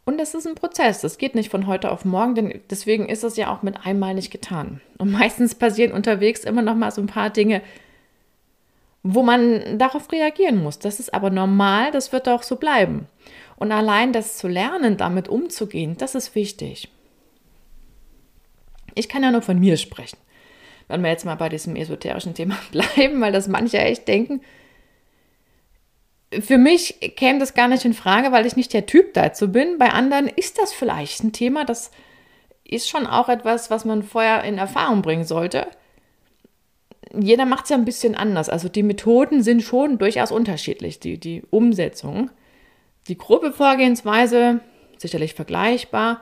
Und 0.04 0.20
das 0.20 0.34
ist 0.34 0.48
ein 0.48 0.56
Prozess, 0.56 1.02
das 1.02 1.18
geht 1.18 1.36
nicht 1.36 1.52
von 1.52 1.68
heute 1.68 1.92
auf 1.92 2.06
morgen, 2.06 2.34
denn 2.36 2.62
deswegen 2.70 3.08
ist 3.08 3.24
es 3.24 3.38
ja 3.38 3.54
auch 3.54 3.62
mit 3.62 3.86
einmal 3.86 4.16
nicht 4.16 4.32
getan. 4.32 4.82
Und 4.98 5.12
meistens 5.12 5.56
passieren 5.56 5.92
unterwegs 5.92 6.44
immer 6.44 6.64
noch 6.64 6.76
mal 6.76 6.92
so 6.92 7.02
ein 7.02 7.08
paar 7.08 7.30
Dinge, 7.30 7.62
wo 9.04 9.24
man 9.24 9.78
darauf 9.78 10.12
reagieren 10.12 10.62
muss. 10.62 10.80
Das 10.80 11.00
ist 11.00 11.14
aber 11.14 11.30
normal, 11.30 11.92
das 11.92 12.12
wird 12.12 12.28
auch 12.30 12.44
so 12.44 12.56
bleiben. 12.56 13.08
Und 13.56 13.72
allein 13.72 14.12
das 14.12 14.38
zu 14.38 14.48
lernen, 14.48 14.98
damit 14.98 15.28
umzugehen, 15.28 15.96
das 15.98 16.16
ist 16.16 16.34
wichtig. 16.34 16.90
Ich 18.96 19.08
kann 19.08 19.24
ja 19.24 19.32
nur 19.32 19.44
von 19.44 19.60
mir 19.60 19.78
sprechen. 19.78 20.18
Wenn 20.88 21.02
wir 21.02 21.10
jetzt 21.10 21.26
mal 21.26 21.36
bei 21.36 21.50
diesem 21.50 21.76
esoterischen 21.76 22.34
Thema 22.34 22.58
bleiben, 22.72 23.22
weil 23.22 23.32
das 23.32 23.48
manche 23.48 23.80
echt 23.80 24.08
denken, 24.08 24.42
für 26.40 26.58
mich 26.58 27.00
käme 27.18 27.40
das 27.40 27.54
gar 27.54 27.68
nicht 27.68 27.84
in 27.84 27.94
Frage, 27.94 28.32
weil 28.32 28.46
ich 28.46 28.56
nicht 28.56 28.74
der 28.74 28.86
Typ 28.86 29.14
dazu 29.14 29.52
bin. 29.52 29.78
Bei 29.78 29.90
anderen 29.90 30.28
ist 30.28 30.60
das 30.60 30.72
vielleicht 30.72 31.24
ein 31.24 31.34
Thema, 31.34 31.66
das 31.66 31.92
ist 32.64 32.88
schon 32.88 33.06
auch 33.06 33.28
etwas, 33.28 33.70
was 33.70 33.84
man 33.84 34.02
vorher 34.02 34.44
in 34.46 34.58
Erfahrung 34.58 35.02
bringen 35.02 35.26
sollte. 35.26 35.68
Jeder 37.14 37.46
macht 37.46 37.66
es 37.66 37.72
ja 37.72 37.76
ein 37.76 37.84
bisschen 37.84 38.16
anders. 38.16 38.48
Also 38.48 38.70
die 38.70 38.84
Methoden 38.84 39.44
sind 39.44 39.62
schon 39.62 39.98
durchaus 39.98 40.32
unterschiedlich, 40.32 41.02
die, 41.02 41.18
die 41.18 41.44
Umsetzung. 41.50 42.32
Die 43.10 43.18
grobe 43.18 43.52
Vorgehensweise 43.52 44.62
sicherlich 44.98 45.34
vergleichbar 45.34 46.22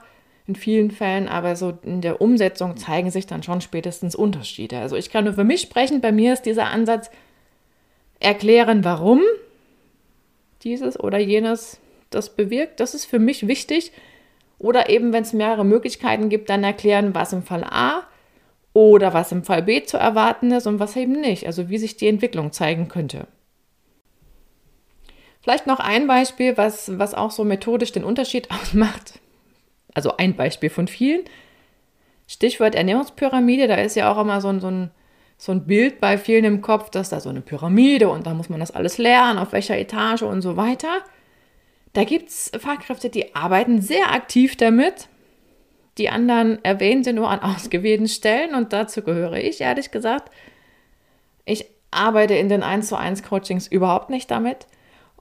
in 0.49 0.55
vielen 0.55 0.89
Fällen, 0.89 1.27
aber 1.27 1.55
so 1.55 1.77
in 1.83 2.01
der 2.01 2.21
Umsetzung 2.21 2.75
zeigen 2.75 3.11
sich 3.11 3.27
dann 3.27 3.43
schon 3.43 3.61
spätestens 3.61 4.15
Unterschiede. 4.15 4.79
Also 4.79 4.95
ich 4.95 5.11
kann 5.11 5.25
nur 5.25 5.33
für 5.33 5.43
mich 5.43 5.61
sprechen, 5.61 6.01
bei 6.01 6.11
mir 6.11 6.33
ist 6.33 6.41
dieser 6.41 6.65
Ansatz 6.65 7.11
erklären, 8.19 8.83
warum 8.83 9.21
dieses 10.63 10.99
oder 10.99 11.19
jenes 11.19 11.79
das 12.09 12.35
bewirkt. 12.35 12.79
Das 12.79 12.95
ist 12.95 13.05
für 13.05 13.19
mich 13.19 13.47
wichtig. 13.47 13.91
Oder 14.57 14.89
eben, 14.89 15.13
wenn 15.13 15.21
es 15.21 15.33
mehrere 15.33 15.63
Möglichkeiten 15.63 16.29
gibt, 16.29 16.49
dann 16.49 16.63
erklären, 16.63 17.13
was 17.13 17.31
im 17.31 17.43
Fall 17.43 17.63
A 17.63 18.01
oder 18.73 19.13
was 19.13 19.31
im 19.31 19.43
Fall 19.43 19.61
B 19.61 19.83
zu 19.83 19.97
erwarten 19.97 20.51
ist 20.51 20.65
und 20.65 20.79
was 20.79 20.95
eben 20.95 21.21
nicht. 21.21 21.45
Also 21.45 21.69
wie 21.69 21.77
sich 21.77 21.95
die 21.95 22.07
Entwicklung 22.07 22.51
zeigen 22.51 22.87
könnte. 22.87 23.27
Vielleicht 25.41 25.67
noch 25.67 25.79
ein 25.79 26.07
Beispiel, 26.07 26.57
was, 26.57 26.97
was 26.97 27.13
auch 27.13 27.29
so 27.29 27.43
methodisch 27.43 27.91
den 27.91 28.03
Unterschied 28.03 28.49
ausmacht 28.61 29.19
also 29.93 30.17
ein 30.17 30.35
Beispiel 30.35 30.69
von 30.69 30.87
vielen. 30.87 31.21
Stichwort 32.27 32.75
Ernährungspyramide, 32.75 33.67
da 33.67 33.75
ist 33.75 33.95
ja 33.95 34.11
auch 34.11 34.21
immer 34.21 34.39
so 34.41 34.49
ein, 34.49 34.59
so 34.59 34.69
ein, 34.69 34.91
so 35.37 35.51
ein 35.51 35.65
Bild 35.65 35.99
bei 35.99 36.17
vielen 36.17 36.45
im 36.45 36.61
Kopf, 36.61 36.89
dass 36.89 37.09
da 37.09 37.19
so 37.19 37.29
eine 37.29 37.41
Pyramide 37.41 38.09
und 38.09 38.27
da 38.27 38.33
muss 38.33 38.49
man 38.49 38.59
das 38.59 38.71
alles 38.71 38.97
lernen, 38.97 39.39
auf 39.39 39.51
welcher 39.51 39.77
Etage 39.77 40.21
und 40.21 40.41
so 40.41 40.57
weiter. 40.57 40.99
Da 41.93 42.03
gibt 42.03 42.29
es 42.29 42.51
Fachkräfte, 42.57 43.09
die 43.09 43.35
arbeiten 43.35 43.81
sehr 43.81 44.13
aktiv 44.13 44.55
damit. 44.57 45.07
Die 45.97 46.09
anderen 46.09 46.63
erwähnen 46.63 47.03
sie 47.03 47.13
nur 47.13 47.29
an 47.29 47.39
ausgewählten 47.39 48.07
Stellen 48.07 48.53
und 48.53 48.73
dazu 48.73 49.01
gehöre 49.01 49.37
ich, 49.37 49.59
ehrlich 49.61 49.91
gesagt. 49.91 50.31
Ich 51.45 51.65
arbeite 51.91 52.35
in 52.35 52.47
den 52.47 52.63
1 52.63 52.87
zu 52.87 52.95
1 52.95 53.23
Coachings 53.23 53.67
überhaupt 53.67 54.09
nicht 54.09 54.29
damit. 54.29 54.67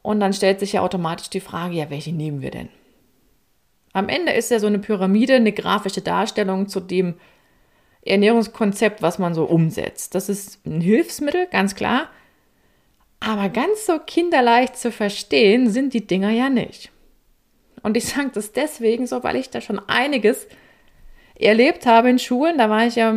Und 0.02 0.20
dann 0.20 0.33
stellt 0.33 0.61
sich 0.61 0.74
ja 0.74 0.83
automatisch 0.83 1.31
die 1.31 1.40
Frage, 1.40 1.74
ja, 1.74 1.90
welche 1.90 2.12
nehmen 2.12 2.40
wir 2.40 2.50
denn? 2.50 2.68
Am 3.98 4.08
Ende 4.08 4.32
ist 4.32 4.50
ja 4.50 4.61
so 4.61 4.68
eine 4.68 4.78
Pyramide 4.78 5.34
eine 5.34 5.52
grafische 5.52 6.00
Darstellung 6.00 6.68
zu 6.68 6.78
dem 6.78 7.14
Ernährungskonzept, 8.02 9.02
was 9.02 9.18
man 9.18 9.34
so 9.34 9.44
umsetzt. 9.44 10.14
Das 10.14 10.28
ist 10.28 10.64
ein 10.64 10.80
Hilfsmittel, 10.80 11.48
ganz 11.50 11.74
klar. 11.74 12.08
Aber 13.18 13.48
ganz 13.48 13.87
so 13.87 13.98
kinderleicht 13.98 14.76
zu 14.76 14.92
verstehen 14.92 15.68
sind 15.68 15.94
die 15.94 16.06
Dinger 16.06 16.30
ja 16.30 16.48
nicht. 16.48 16.92
Und 17.82 17.96
ich 17.96 18.06
sage 18.06 18.30
das 18.32 18.52
deswegen 18.52 19.08
so, 19.08 19.24
weil 19.24 19.34
ich 19.34 19.50
da 19.50 19.61
schon 19.61 19.80
einiges 19.88 20.46
erlebt 21.34 21.84
habe 21.84 22.08
in 22.08 22.20
Schulen. 22.20 22.56
Da 22.56 22.70
war 22.70 22.87
ich 22.87 22.94
ja 22.94 23.16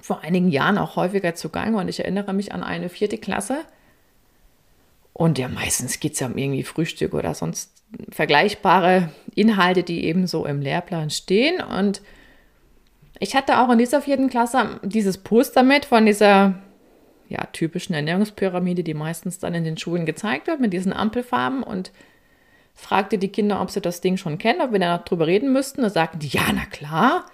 vor 0.00 0.20
einigen 0.20 0.48
Jahren 0.48 0.78
auch 0.78 0.96
häufiger 0.96 1.34
zugange 1.34 1.76
und 1.76 1.88
ich 1.88 2.00
erinnere 2.00 2.32
mich 2.32 2.52
an 2.52 2.62
eine 2.62 2.88
vierte 2.88 3.18
Klasse. 3.18 3.58
Und 5.12 5.38
ja, 5.38 5.48
meistens 5.48 6.00
geht 6.00 6.14
es 6.14 6.20
ja 6.20 6.28
um 6.28 6.38
irgendwie 6.38 6.62
Frühstück 6.62 7.12
oder 7.12 7.34
sonst 7.34 7.81
vergleichbare 8.10 9.10
Inhalte, 9.34 9.82
die 9.82 10.04
eben 10.04 10.26
so 10.26 10.46
im 10.46 10.60
Lehrplan 10.60 11.10
stehen. 11.10 11.62
Und 11.62 12.02
ich 13.18 13.34
hatte 13.34 13.60
auch 13.60 13.70
in 13.70 13.78
dieser 13.78 14.02
vierten 14.02 14.28
Klasse 14.28 14.80
dieses 14.82 15.18
Poster 15.18 15.62
mit 15.62 15.84
von 15.84 16.06
dieser 16.06 16.54
ja, 17.28 17.44
typischen 17.52 17.94
Ernährungspyramide, 17.94 18.82
die 18.82 18.94
meistens 18.94 19.38
dann 19.38 19.54
in 19.54 19.64
den 19.64 19.78
Schulen 19.78 20.06
gezeigt 20.06 20.46
wird, 20.46 20.60
mit 20.60 20.72
diesen 20.72 20.92
Ampelfarben 20.92 21.62
und 21.62 21.92
fragte 22.74 23.18
die 23.18 23.28
Kinder, 23.28 23.60
ob 23.60 23.70
sie 23.70 23.80
das 23.80 24.00
Ding 24.00 24.16
schon 24.16 24.38
kennen, 24.38 24.60
ob 24.60 24.72
wir 24.72 24.78
da 24.78 24.96
noch 24.96 25.04
drüber 25.04 25.26
reden 25.26 25.52
müssten. 25.52 25.82
Da 25.82 25.90
sagten 25.90 26.20
ja, 26.22 26.42
na 26.52 26.64
klar. 26.66 27.26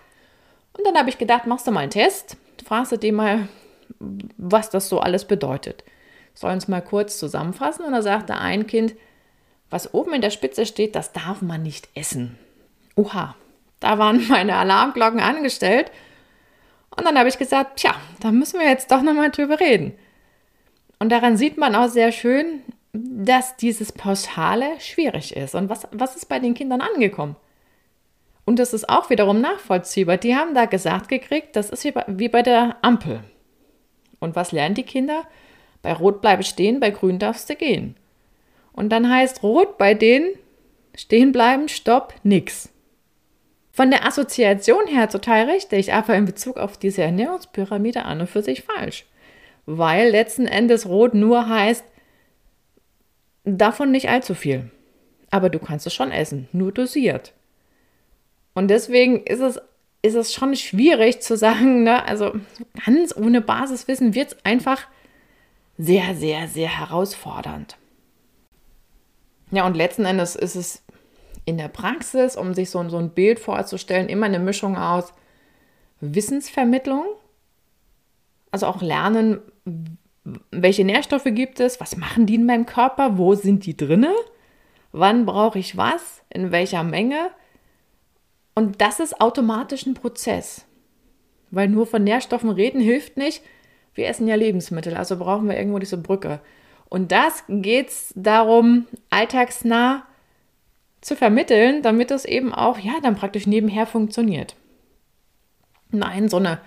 Und 0.76 0.86
dann 0.86 0.96
habe 0.96 1.08
ich 1.08 1.18
gedacht, 1.18 1.46
machst 1.46 1.66
du 1.66 1.72
mal 1.72 1.80
einen 1.80 1.90
Test, 1.90 2.36
fragst 2.64 2.92
du 2.92 2.96
die 2.96 3.12
mal, 3.12 3.48
was 4.36 4.70
das 4.70 4.88
so 4.88 5.00
alles 5.00 5.24
bedeutet. 5.24 5.84
Sollen 6.34 6.58
es 6.58 6.68
mal 6.68 6.82
kurz 6.82 7.18
zusammenfassen. 7.18 7.84
Und 7.84 7.92
da 7.92 8.02
sagte 8.02 8.36
ein 8.36 8.66
Kind, 8.66 8.94
was 9.70 9.92
oben 9.94 10.14
in 10.14 10.20
der 10.20 10.30
Spitze 10.30 10.66
steht, 10.66 10.94
das 10.94 11.12
darf 11.12 11.42
man 11.42 11.62
nicht 11.62 11.88
essen. 11.94 12.38
Oha, 12.96 13.34
da 13.80 13.98
waren 13.98 14.26
meine 14.28 14.56
Alarmglocken 14.56 15.20
angestellt. 15.20 15.90
Und 16.96 17.04
dann 17.04 17.18
habe 17.18 17.28
ich 17.28 17.38
gesagt, 17.38 17.78
tja, 17.78 17.94
da 18.20 18.32
müssen 18.32 18.58
wir 18.58 18.68
jetzt 18.68 18.90
doch 18.90 19.02
nochmal 19.02 19.30
drüber 19.30 19.60
reden. 19.60 19.92
Und 20.98 21.10
daran 21.10 21.36
sieht 21.36 21.56
man 21.56 21.74
auch 21.74 21.88
sehr 21.88 22.10
schön, 22.10 22.62
dass 22.92 23.56
dieses 23.56 23.92
Pauschale 23.92 24.80
schwierig 24.80 25.36
ist. 25.36 25.54
Und 25.54 25.68
was, 25.68 25.86
was 25.92 26.16
ist 26.16 26.28
bei 26.28 26.40
den 26.40 26.54
Kindern 26.54 26.80
angekommen? 26.80 27.36
Und 28.44 28.58
das 28.58 28.72
ist 28.72 28.88
auch 28.88 29.10
wiederum 29.10 29.40
nachvollziehbar. 29.40 30.16
Die 30.16 30.34
haben 30.34 30.54
da 30.54 30.64
gesagt 30.64 31.08
gekriegt, 31.08 31.54
das 31.54 31.70
ist 31.70 31.84
wie 31.84 31.92
bei, 31.92 32.04
wie 32.08 32.28
bei 32.28 32.42
der 32.42 32.76
Ampel. 32.82 33.20
Und 34.20 34.34
was 34.34 34.52
lernen 34.52 34.74
die 34.74 34.84
Kinder? 34.84 35.24
Bei 35.82 35.92
Rot 35.92 36.20
bleibe 36.20 36.42
stehen, 36.42 36.80
bei 36.80 36.90
Grün 36.90 37.18
darfst 37.18 37.48
du 37.50 37.54
gehen. 37.54 37.94
Und 38.78 38.90
dann 38.90 39.10
heißt 39.10 39.42
rot 39.42 39.76
bei 39.76 39.92
denen 39.92 40.28
stehen 40.94 41.32
bleiben, 41.32 41.68
stopp, 41.68 42.14
nix. 42.22 42.68
Von 43.72 43.90
der 43.90 44.06
Assoziation 44.06 44.86
her 44.86 45.08
total 45.08 45.50
richtig, 45.50 45.92
aber 45.92 46.14
in 46.14 46.26
Bezug 46.26 46.58
auf 46.58 46.78
diese 46.78 47.02
Ernährungspyramide 47.02 48.04
an 48.04 48.20
und 48.20 48.30
für 48.30 48.40
sich 48.40 48.62
falsch. 48.62 49.04
Weil 49.66 50.10
letzten 50.10 50.46
Endes 50.46 50.86
rot 50.86 51.12
nur 51.12 51.48
heißt, 51.48 51.84
davon 53.44 53.90
nicht 53.90 54.10
allzu 54.10 54.34
viel. 54.34 54.70
Aber 55.32 55.50
du 55.50 55.58
kannst 55.58 55.88
es 55.88 55.94
schon 55.94 56.12
essen, 56.12 56.48
nur 56.52 56.70
dosiert. 56.70 57.32
Und 58.54 58.68
deswegen 58.68 59.24
ist 59.24 59.40
es, 59.40 59.60
ist 60.02 60.14
es 60.14 60.32
schon 60.32 60.54
schwierig 60.54 61.20
zu 61.20 61.36
sagen, 61.36 61.82
ne? 61.82 62.04
also 62.04 62.32
ganz 62.86 63.16
ohne 63.16 63.40
Basiswissen 63.40 64.14
wird 64.14 64.34
es 64.34 64.44
einfach 64.44 64.86
sehr, 65.78 66.14
sehr, 66.14 66.46
sehr 66.46 66.78
herausfordernd. 66.78 67.76
Ja, 69.50 69.66
und 69.66 69.76
letzten 69.76 70.04
Endes 70.04 70.36
ist 70.36 70.56
es 70.56 70.82
in 71.44 71.56
der 71.56 71.68
Praxis, 71.68 72.36
um 72.36 72.52
sich 72.52 72.70
so, 72.70 72.86
so 72.88 72.98
ein 72.98 73.10
Bild 73.10 73.40
vorzustellen, 73.40 74.08
immer 74.08 74.26
eine 74.26 74.38
Mischung 74.38 74.76
aus 74.76 75.14
Wissensvermittlung, 76.00 77.04
also 78.50 78.66
auch 78.66 78.82
lernen, 78.82 79.40
welche 80.50 80.84
Nährstoffe 80.84 81.24
gibt 81.24 81.60
es, 81.60 81.80
was 81.80 81.96
machen 81.96 82.26
die 82.26 82.34
in 82.34 82.46
meinem 82.46 82.66
Körper, 82.66 83.16
wo 83.16 83.34
sind 83.34 83.64
die 83.64 83.76
drinne, 83.76 84.14
wann 84.92 85.24
brauche 85.26 85.58
ich 85.58 85.76
was, 85.76 86.22
in 86.28 86.52
welcher 86.52 86.82
Menge. 86.82 87.30
Und 88.54 88.80
das 88.80 89.00
ist 89.00 89.20
automatisch 89.20 89.86
ein 89.86 89.94
Prozess, 89.94 90.66
weil 91.50 91.68
nur 91.68 91.86
von 91.86 92.04
Nährstoffen 92.04 92.50
reden 92.50 92.80
hilft 92.80 93.16
nicht. 93.16 93.42
Wir 93.94 94.08
essen 94.08 94.28
ja 94.28 94.34
Lebensmittel, 94.34 94.96
also 94.96 95.16
brauchen 95.16 95.48
wir 95.48 95.56
irgendwo 95.56 95.78
diese 95.78 95.96
Brücke. 95.96 96.40
Und 96.88 97.12
das 97.12 97.44
geht 97.48 97.88
es 97.88 98.12
darum, 98.16 98.86
alltagsnah 99.10 100.04
zu 101.00 101.16
vermitteln, 101.16 101.82
damit 101.82 102.10
es 102.10 102.24
eben 102.24 102.52
auch, 102.52 102.78
ja, 102.78 102.94
dann 103.02 103.16
praktisch 103.16 103.46
nebenher 103.46 103.86
funktioniert. 103.86 104.56
Nein, 105.90 106.28
so 106.28 106.38
eine 106.38 106.60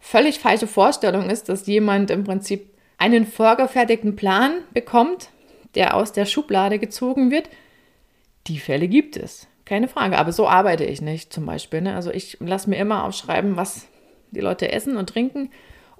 völlig 0.00 0.38
falsche 0.38 0.66
Vorstellung 0.66 1.30
ist, 1.30 1.48
dass 1.48 1.66
jemand 1.66 2.10
im 2.10 2.24
Prinzip 2.24 2.70
einen 2.98 3.26
vorgefertigten 3.26 4.16
Plan 4.16 4.52
bekommt, 4.72 5.30
der 5.74 5.96
aus 5.96 6.12
der 6.12 6.26
Schublade 6.26 6.78
gezogen 6.78 7.30
wird. 7.30 7.48
Die 8.46 8.58
Fälle 8.58 8.88
gibt 8.88 9.16
es, 9.16 9.46
keine 9.64 9.88
Frage. 9.88 10.18
Aber 10.18 10.32
so 10.32 10.48
arbeite 10.48 10.84
ich 10.84 11.00
nicht 11.00 11.32
zum 11.32 11.46
Beispiel. 11.46 11.82
Ne? 11.82 11.94
Also 11.94 12.10
ich 12.10 12.38
lasse 12.40 12.68
mir 12.68 12.76
immer 12.76 13.04
aufschreiben, 13.04 13.56
was 13.56 13.86
die 14.30 14.40
Leute 14.40 14.72
essen 14.72 14.96
und 14.96 15.08
trinken 15.08 15.50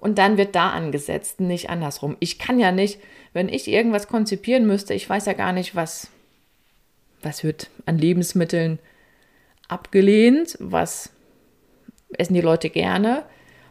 und 0.03 0.19
dann 0.19 0.37
wird 0.37 0.57
da 0.57 0.71
angesetzt, 0.71 1.41
nicht 1.41 1.71
andersrum. 1.71 2.17
Ich 2.19 2.41
kann 2.41 2.59
ja 2.59 2.73
nicht, 2.73 2.99
wenn 3.35 3.49
ich 3.49 3.69
irgendwas 3.69 4.09
konzipieren 4.09 4.67
müsste, 4.67 4.95
ich 4.95 5.09
weiß 5.09 5.27
ja 5.27 5.33
gar 5.33 5.53
nicht, 5.53 5.77
was, 5.77 6.09
was 7.23 7.45
wird 7.45 7.71
an 7.87 7.99
Lebensmitteln 7.99 8.81
abgelehnt, 9.69 10.57
was 10.59 11.11
essen 12.19 12.35
die 12.35 12.41
Leute 12.41 12.69
gerne, 12.69 13.23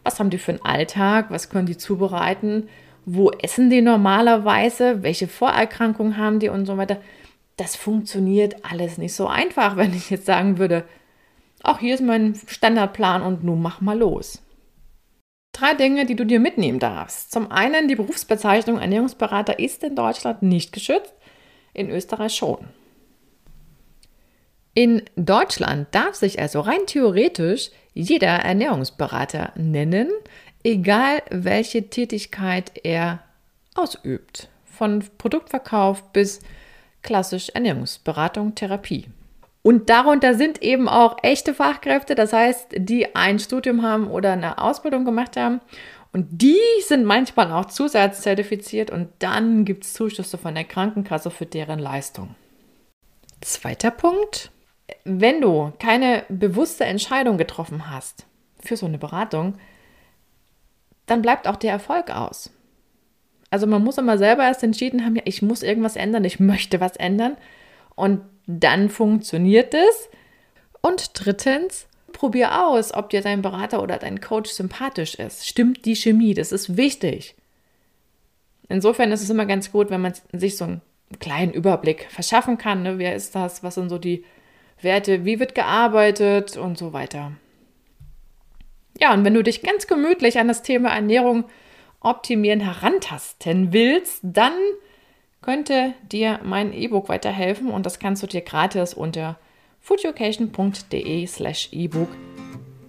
was 0.06 0.20
haben 0.20 0.30
die 0.30 0.38
für 0.38 0.54
einen 0.54 0.62
Alltag, 0.62 1.32
was 1.32 1.50
können 1.50 1.66
die 1.66 1.76
zubereiten, 1.76 2.70
wo 3.06 3.32
essen 3.32 3.70
die 3.70 3.82
normalerweise, 3.82 5.04
welche 5.04 5.28
Vorerkrankungen 5.28 6.16
haben 6.16 6.40
die 6.40 6.48
und 6.48 6.66
so 6.66 6.78
weiter. 6.78 7.02
Das 7.58 7.76
funktioniert 7.76 8.56
alles 8.64 8.98
nicht 8.98 9.14
so 9.14 9.28
einfach, 9.28 9.76
wenn 9.76 9.94
ich 9.94 10.10
jetzt 10.10 10.28
sagen 10.28 10.58
würde, 10.58 10.86
auch 11.62 11.80
hier 11.80 11.94
ist 11.94 12.02
mein 12.02 12.40
Standardplan 12.48 13.22
und 13.22 13.44
nun 13.44 13.62
mach 13.62 13.82
mal 13.82 14.00
los. 14.00 14.42
Drei 15.54 15.74
Dinge, 15.74 16.06
die 16.06 16.16
du 16.16 16.26
dir 16.26 16.40
mitnehmen 16.40 16.80
darfst. 16.80 17.32
Zum 17.32 17.52
einen, 17.52 17.88
die 17.88 17.96
Berufsbezeichnung 17.96 18.80
Ernährungsberater 18.80 19.60
ist 19.60 19.84
in 19.84 19.96
Deutschland 19.96 20.42
nicht 20.42 20.72
geschützt, 20.72 21.14
in 21.74 21.90
Österreich 21.90 22.34
schon. 22.34 22.68
In 24.74 25.04
Deutschland 25.18 25.88
darf 25.92 26.16
sich 26.16 26.40
also 26.40 26.62
rein 26.62 26.86
theoretisch 26.88 27.72
jeder 27.94 28.30
Ernährungsberater 28.30 29.52
nennen, 29.58 30.10
egal 30.64 31.22
welche 31.30 31.90
Tätigkeit 31.90 32.72
er 32.86 33.22
ausübt. 33.76 34.48
Von 34.66 35.04
Produktverkauf 35.18 36.14
bis 36.14 36.40
klassisch 37.02 37.50
Ernährungsberatung, 37.50 38.56
Therapie. 38.56 39.08
Und 39.64 39.90
darunter 39.90 40.34
sind 40.34 40.62
eben 40.62 40.90
auch 40.90 41.18
echte 41.22 41.54
Fachkräfte, 41.54 42.16
das 42.16 42.34
heißt, 42.34 42.70
die 42.78 43.16
ein 43.16 43.38
Studium 43.38 43.84
haben 43.84 44.08
oder 44.08 44.34
eine 44.34 44.58
Ausbildung 44.58 45.06
gemacht 45.06 45.38
haben. 45.38 45.62
Und 46.14 46.28
die 46.30 46.60
sind 46.86 47.06
manchmal 47.06 47.52
auch 47.52 47.66
zusatzzertifiziert 47.66 48.92
und 48.92 49.10
dann 49.20 49.64
gibt 49.64 49.86
es 49.86 49.94
Zuschüsse 49.94 50.38
von 50.38 50.56
der 50.56 50.66
Krankenkasse 50.66 51.32
für 51.32 51.46
deren 51.46 51.80
Leistung. 51.80 52.36
Zweiter 53.40 53.92
Punkt. 53.92 54.52
Wenn 55.06 55.40
du 55.40 55.72
keine 55.80 56.26
bewusste 56.28 56.84
Entscheidung 56.84 57.38
getroffen 57.38 57.90
hast 57.90 58.26
für 58.60 58.76
so 58.76 58.86
eine 58.86 58.98
Beratung, 58.98 59.56
dann 61.06 61.22
bleibt 61.22 61.48
auch 61.48 61.56
der 61.56 61.72
Erfolg 61.72 62.10
aus. 62.10 62.52
Also 63.50 63.68
man 63.68 63.84
muss 63.84 63.98
immer 63.98 64.18
selber 64.18 64.44
erst 64.44 64.64
entschieden 64.64 65.06
haben, 65.06 65.16
ja, 65.16 65.24
ich 65.26 65.42
muss 65.42 65.64
irgendwas 65.64 65.96
ändern, 65.96 66.24
ich 66.26 66.40
möchte 66.40 66.80
was 66.80 66.96
ändern. 66.98 67.38
Und 67.96 68.22
dann 68.48 68.90
funktioniert 68.90 69.74
es. 69.74 70.10
Und 70.82 71.12
drittens, 71.14 71.88
probier 72.12 72.66
aus, 72.66 72.94
ob 72.94 73.10
dir 73.10 73.22
dein 73.22 73.42
Berater 73.42 73.82
oder 73.82 73.98
dein 73.98 74.22
Coach 74.22 74.52
sympathisch 74.52 75.16
ist. 75.16 75.48
Stimmt 75.48 75.86
die 75.86 75.96
Chemie? 75.96 76.34
Das 76.34 76.52
ist 76.52 76.78
wichtig. 76.78 77.36
Insofern 78.70 79.12
ist 79.12 79.22
es 79.22 79.30
immer 79.30 79.46
ganz 79.46 79.72
gut, 79.72 79.90
wenn 79.90 80.02
man 80.02 80.14
sich 80.32 80.58
so 80.58 80.66
einen 80.66 80.82
kleinen 81.20 81.52
Überblick 81.52 82.08
verschaffen 82.10 82.58
kann. 82.58 82.84
Ne? 82.84 82.98
Wer 82.98 83.16
ist 83.16 83.36
das? 83.36 83.64
Was 83.64 83.76
sind 83.76 83.90
so 83.90 83.98
die 83.98 84.24
Werte? 84.82 85.26
Wie 85.26 85.40
wird 85.40 85.56
gearbeitet? 85.56 86.58
Und 86.58 86.78
so 86.78 86.94
weiter. 86.94 87.34
Ja, 89.00 89.14
und 89.14 89.26
wenn 89.26 89.34
du 89.34 89.44
dich 89.44 89.62
ganz 89.62 89.88
gemütlich 89.88 90.40
an 90.40 90.48
das 90.48 90.62
Thema 90.62 90.90
Ernährung 90.90 91.46
optimieren 92.00 92.62
herantasten 92.62 93.74
willst, 93.74 94.20
dann 94.22 94.54
könnte 95.42 95.94
dir 96.12 96.40
mein 96.44 96.74
E-Book 96.74 97.10
weiterhelfen 97.10 97.70
und 97.70 97.86
das 97.86 98.00
kannst 98.00 98.22
du 98.24 98.28
dir 98.28 98.42
gratis 98.42 98.94
unter 98.94 99.38
foodeducation.de 99.82 101.26
slash 101.26 101.70
ebook 101.72 102.10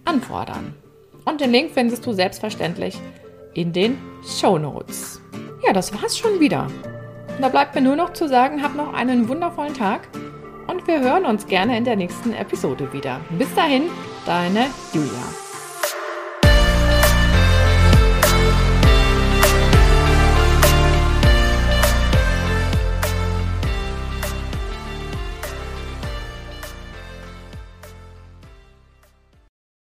anfordern. 0.05 0.75
Und 1.25 1.41
den 1.41 1.53
Link 1.53 1.71
findest 1.73 2.05
du 2.05 2.13
selbstverständlich 2.13 2.99
in 3.55 3.73
den 3.73 3.99
Show 4.25 4.59
Notes. 4.59 5.21
Ja, 5.65 5.73
das 5.73 5.93
war's 5.95 6.19
schon 6.19 6.41
wieder. 6.41 6.69
Da 7.41 7.49
bleibt 7.49 7.75
mir 7.75 7.81
nur 7.81 7.97
noch 7.97 8.13
zu 8.13 8.29
sagen, 8.29 8.63
hab 8.63 8.75
noch 8.75 8.93
einen 8.93 9.29
wundervollen 9.29 9.75
Tag 9.75 10.09
und 10.67 10.87
wir 10.87 11.01
hören 11.01 11.25
uns 11.25 11.47
gerne 11.47 11.77
in 11.77 11.85
der 11.85 11.97
nächsten 11.97 12.35
Episode 12.35 12.93
wieder. 12.93 13.21
Bis 13.39 13.53
dahin, 13.55 13.85
deine 14.27 14.67
Julia. 14.93 15.52